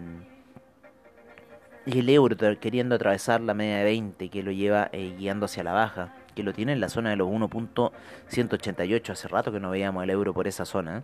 y 1.87 1.99
el 1.99 2.09
euro 2.11 2.37
queriendo 2.61 2.95
atravesar 2.95 3.41
la 3.41 3.55
media 3.55 3.79
de 3.79 3.85
20 3.85 4.29
que 4.29 4.43
lo 4.43 4.53
lleva 4.53 4.89
eh, 4.93 5.15
guiando 5.17 5.47
hacia 5.47 5.65
la 5.65 5.73
baja. 5.73 6.15
Que 6.35 6.43
lo 6.43 6.53
tiene 6.53 6.73
en 6.73 6.81
la 6.81 6.89
zona 6.89 7.11
de 7.11 7.17
los 7.17 7.29
1.188. 7.29 9.11
Hace 9.11 9.29
rato 9.29 9.51
que 9.51 9.61
no 9.61 9.71
veíamos 9.71 10.05
el 10.05 10.11
euro 10.11 10.33
por 10.33 10.47
esa 10.47 10.65
zona. 10.65 10.99
¿eh? 10.99 11.03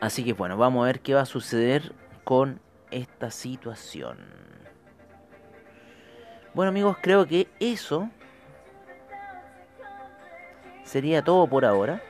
Así 0.00 0.24
que 0.24 0.34
bueno, 0.34 0.56
vamos 0.56 0.82
a 0.82 0.86
ver 0.86 1.00
qué 1.00 1.14
va 1.14 1.22
a 1.22 1.26
suceder 1.26 1.92
con 2.24 2.60
esta 2.90 3.30
situación. 3.30 4.18
Bueno 6.54 6.70
amigos, 6.70 6.96
creo 7.00 7.26
que 7.26 7.48
eso 7.60 8.10
sería 10.84 11.22
todo 11.22 11.46
por 11.46 11.64
ahora. 11.64 12.02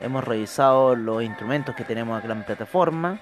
Hemos 0.00 0.24
revisado 0.24 0.96
los 0.96 1.22
instrumentos 1.22 1.74
que 1.74 1.84
tenemos 1.84 2.18
acá 2.18 2.32
en 2.32 2.38
la 2.38 2.46
plataforma. 2.46 3.20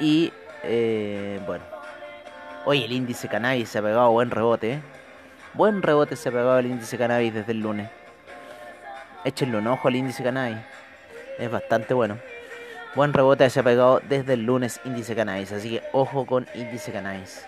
Y 0.00 0.32
eh, 0.62 1.40
bueno. 1.46 1.64
Hoy 2.66 2.82
el 2.82 2.92
índice 2.92 3.28
cannabis 3.28 3.68
se 3.68 3.78
ha 3.78 3.82
pegado 3.82 4.10
buen 4.10 4.30
rebote. 4.30 4.72
¿eh? 4.74 4.80
Buen 5.52 5.82
rebote 5.82 6.16
se 6.16 6.30
ha 6.30 6.32
pegado 6.32 6.58
el 6.58 6.66
índice 6.66 6.96
cannabis 6.96 7.34
desde 7.34 7.52
el 7.52 7.60
lunes. 7.60 7.90
Échenle 9.24 9.58
un 9.58 9.66
ojo 9.66 9.88
al 9.88 9.96
índice 9.96 10.22
cannabis 10.22 10.58
es 11.38 11.50
bastante 11.50 11.94
bueno. 11.94 12.18
Buen 12.94 13.12
rebote 13.12 13.48
se 13.50 13.60
ha 13.60 13.62
pegado 13.62 14.00
desde 14.08 14.34
el 14.34 14.44
lunes 14.44 14.80
índice 14.84 15.16
cannabis, 15.16 15.52
así 15.52 15.70
que 15.70 15.82
ojo 15.92 16.26
con 16.26 16.46
índice 16.54 16.92
cannabis. 16.92 17.44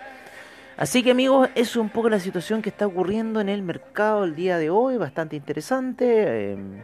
Así 0.77 1.03
que 1.03 1.13
amigos, 1.13 1.49
eso 1.55 1.71
es 1.71 1.77
un 1.77 1.89
poco 1.89 2.11
la 2.11 2.21
situación 2.21 2.63
que 2.63 2.69
está 2.69 2.87
ocurriendo 2.87 3.41
en 3.41 3.49
el 3.49 3.63
mercado 3.63 4.25
el 4.25 4.35
día 4.35 4.59
de 4.59 4.71
hoy, 4.71 4.97
bastante 4.97 5.37
interesante. 5.37 6.53
Em, 6.53 6.83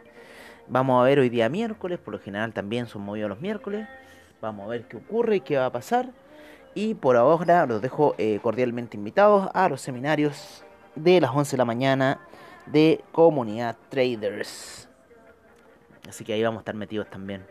vamos 0.68 1.00
a 1.00 1.04
ver 1.04 1.18
hoy 1.18 1.28
día 1.28 1.48
miércoles, 1.48 1.98
por 1.98 2.14
lo 2.14 2.20
general 2.20 2.52
también 2.52 2.86
son 2.86 3.02
movidos 3.02 3.28
los 3.28 3.40
miércoles. 3.40 3.86
Vamos 4.42 4.66
a 4.66 4.70
ver 4.70 4.88
qué 4.88 4.96
ocurre 4.96 5.36
y 5.36 5.40
qué 5.40 5.56
va 5.56 5.66
a 5.66 5.72
pasar. 5.72 6.08
Y 6.74 6.94
por 6.94 7.16
ahora 7.16 7.64
los 7.64 7.80
dejo 7.80 8.16
eh, 8.18 8.40
cordialmente 8.42 8.96
invitados 8.96 9.48
a 9.54 9.68
los 9.68 9.80
seminarios 9.80 10.64
de 10.96 11.20
las 11.20 11.30
11 11.30 11.52
de 11.52 11.58
la 11.58 11.64
mañana 11.64 12.18
de 12.66 13.04
Comunidad 13.12 13.76
Traders. 13.88 14.88
Así 16.08 16.24
que 16.24 16.32
ahí 16.32 16.42
vamos 16.42 16.58
a 16.58 16.62
estar 16.62 16.74
metidos 16.74 17.08
también, 17.08 17.46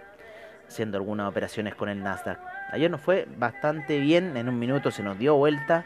haciendo 0.68 0.98
algunas 0.98 1.30
operaciones 1.30 1.76
con 1.76 1.88
el 1.88 2.04
Nasdaq. 2.04 2.40
Ayer 2.74 2.92
nos 2.92 3.00
fue 3.00 3.26
bastante 3.38 3.98
bien, 3.98 4.36
en 4.36 4.50
un 4.50 4.60
minuto 4.60 4.92
se 4.92 5.02
nos 5.02 5.18
dio 5.18 5.38
vuelta, 5.38 5.86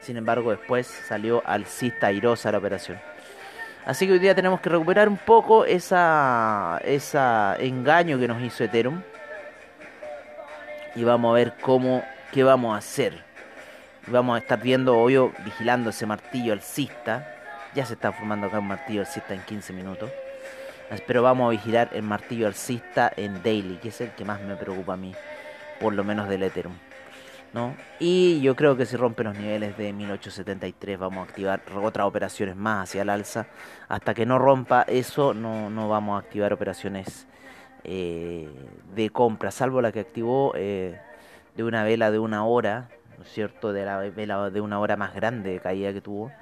sin 0.00 0.16
embargo 0.16 0.52
después 0.52 0.86
salió 0.86 1.42
alcista 1.46 2.06
airosa 2.06 2.50
la 2.50 2.56
operación. 2.56 2.98
Así 3.84 4.06
que 4.06 4.14
hoy 4.14 4.20
día 4.20 4.34
tenemos 4.34 4.62
que 4.62 4.70
recuperar 4.70 5.06
un 5.06 5.18
poco 5.18 5.66
esa, 5.66 6.80
esa 6.82 7.56
engaño 7.58 8.18
que 8.18 8.26
nos 8.26 8.42
hizo 8.42 8.64
Ethereum. 8.64 9.02
Y 10.96 11.04
vamos 11.04 11.30
a 11.30 11.34
ver 11.34 11.54
cómo, 11.60 12.02
qué 12.32 12.42
vamos 12.42 12.74
a 12.74 12.78
hacer. 12.78 13.22
Vamos 14.06 14.36
a 14.36 14.38
estar 14.38 14.60
viendo, 14.60 14.96
obvio, 14.96 15.32
vigilando 15.44 15.90
ese 15.90 16.06
martillo 16.06 16.54
alcista. 16.54 17.28
Ya 17.74 17.84
se 17.84 17.94
está 17.94 18.12
formando 18.12 18.46
acá 18.46 18.60
un 18.60 18.68
martillo 18.68 19.00
alcista 19.00 19.34
en 19.34 19.42
15 19.42 19.74
minutos. 19.74 20.10
Pero 21.06 21.22
vamos 21.22 21.48
a 21.48 21.50
vigilar 21.50 21.90
el 21.92 22.02
martillo 22.02 22.46
alcista 22.46 23.12
en 23.14 23.42
daily, 23.42 23.76
que 23.76 23.88
es 23.88 24.00
el 24.00 24.10
que 24.12 24.24
más 24.24 24.40
me 24.40 24.56
preocupa 24.56 24.94
a 24.94 24.96
mí, 24.96 25.14
por 25.80 25.92
lo 25.92 26.02
menos 26.02 26.28
del 26.28 26.44
Ethereum. 26.44 26.74
¿no? 27.52 27.74
Y 27.98 28.40
yo 28.40 28.56
creo 28.56 28.76
que 28.76 28.86
si 28.86 28.96
rompe 28.96 29.24
los 29.24 29.36
niveles 29.36 29.76
de 29.76 29.92
1873 29.92 30.98
vamos 30.98 31.26
a 31.26 31.30
activar 31.30 31.62
otras 31.74 32.06
operaciones 32.06 32.56
más 32.56 32.88
hacia 32.88 33.02
el 33.02 33.10
alza. 33.10 33.46
Hasta 33.88 34.14
que 34.14 34.24
no 34.24 34.38
rompa 34.38 34.82
eso 34.82 35.34
no, 35.34 35.68
no 35.68 35.88
vamos 35.88 36.16
a 36.16 36.24
activar 36.24 36.52
operaciones 36.52 37.26
eh, 37.88 38.48
de 38.96 39.10
compra, 39.10 39.52
salvo 39.52 39.80
la 39.80 39.92
que 39.92 40.00
activó 40.00 40.52
eh, 40.56 41.00
de 41.54 41.62
una 41.62 41.84
vela 41.84 42.10
de 42.10 42.18
una 42.18 42.44
hora, 42.44 42.88
¿no 43.16 43.22
es 43.22 43.30
cierto? 43.30 43.72
De 43.72 43.84
la 43.84 43.98
vela 43.98 44.50
de 44.50 44.60
una 44.60 44.80
hora 44.80 44.96
más 44.96 45.14
grande 45.14 45.52
de 45.52 45.60
caída 45.60 45.92
que 45.92 46.00
tuvo. 46.00 46.32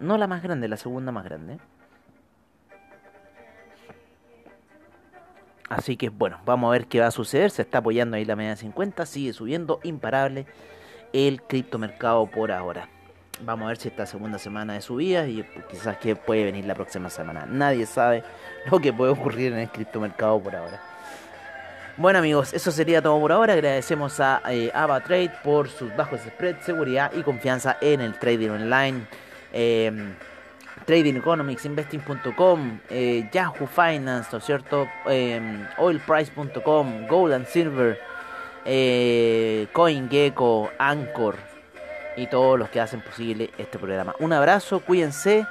No 0.00 0.16
la 0.16 0.26
más 0.26 0.42
grande, 0.42 0.66
la 0.66 0.78
segunda 0.78 1.12
más 1.12 1.24
grande. 1.24 1.58
Así 5.68 5.98
que 5.98 6.08
bueno, 6.08 6.40
vamos 6.46 6.68
a 6.68 6.72
ver 6.72 6.86
qué 6.86 7.00
va 7.00 7.08
a 7.08 7.10
suceder. 7.10 7.50
Se 7.50 7.60
está 7.60 7.78
apoyando 7.78 8.16
ahí 8.16 8.24
la 8.24 8.34
media 8.34 8.50
de 8.50 8.56
50, 8.56 9.04
sigue 9.04 9.34
subiendo 9.34 9.80
imparable 9.82 10.46
el 11.12 11.42
criptomercado 11.42 12.26
por 12.26 12.50
ahora. 12.50 12.88
Vamos 13.40 13.66
a 13.66 13.68
ver 13.68 13.76
si 13.76 13.88
esta 13.88 14.06
segunda 14.06 14.38
semana 14.38 14.74
de 14.74 14.80
subida 14.80 15.26
y 15.26 15.44
quizás 15.70 15.98
que 15.98 16.16
puede 16.16 16.44
venir 16.44 16.64
la 16.64 16.74
próxima 16.74 17.10
semana. 17.10 17.46
Nadie 17.46 17.84
sabe 17.84 18.24
lo 18.70 18.80
que 18.80 18.92
puede 18.92 19.12
ocurrir 19.12 19.52
en 19.52 19.58
el 19.58 19.68
criptomercado 19.68 20.40
por 20.40 20.56
ahora. 20.56 20.80
Bueno 21.98 22.18
amigos, 22.18 22.52
eso 22.52 22.70
sería 22.70 23.02
todo 23.02 23.18
por 23.20 23.32
ahora. 23.32 23.54
Agradecemos 23.54 24.20
a 24.20 24.42
eh, 24.48 24.70
AvaTrade 24.74 25.32
por 25.42 25.68
sus 25.68 25.94
bajos 25.96 26.20
spreads, 26.20 26.64
seguridad 26.64 27.10
y 27.14 27.22
confianza 27.22 27.76
en 27.80 28.00
el 28.00 28.18
trading 28.18 28.50
online. 28.50 29.06
Eh, 29.52 30.14
Trading 30.84 31.14
Economics, 31.14 31.64
Investing.com, 31.64 32.78
Yahoo 33.32 33.66
Finance, 33.66 34.28
¿no 34.30 34.38
es 34.38 34.44
cierto? 34.44 34.86
Eh, 35.06 35.66
oilprice.com, 35.78 37.08
Gold 37.08 37.32
and 37.32 37.46
Silver, 37.46 37.98
eh, 38.64 39.66
CoinGecko, 39.72 40.70
Anchor 40.78 41.55
y 42.16 42.26
todos 42.26 42.58
los 42.58 42.68
que 42.70 42.80
hacen 42.80 43.00
posible 43.00 43.50
este 43.58 43.78
programa. 43.78 44.14
Un 44.18 44.32
abrazo, 44.32 44.80
cuídense. 44.80 45.46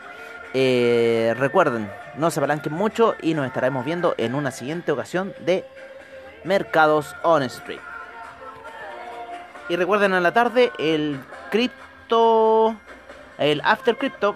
Eh, 0.53 1.35
recuerden, 1.37 1.91
no 2.15 2.31
se 2.31 2.39
apalanquen 2.39 2.73
mucho 2.73 3.15
y 3.21 3.33
nos 3.33 3.45
estaremos 3.45 3.85
viendo 3.85 4.15
en 4.17 4.35
una 4.35 4.51
siguiente 4.51 4.91
ocasión 4.91 5.33
de 5.41 5.65
Mercados 6.43 7.15
on 7.23 7.43
Street. 7.43 7.79
Y 9.67 9.75
recuerden 9.75 10.13
a 10.13 10.21
la 10.21 10.31
tarde 10.31 10.71
el 10.77 11.19
cripto, 11.49 12.75
el 13.37 13.61
After 13.63 13.97
Crypto 13.97 14.35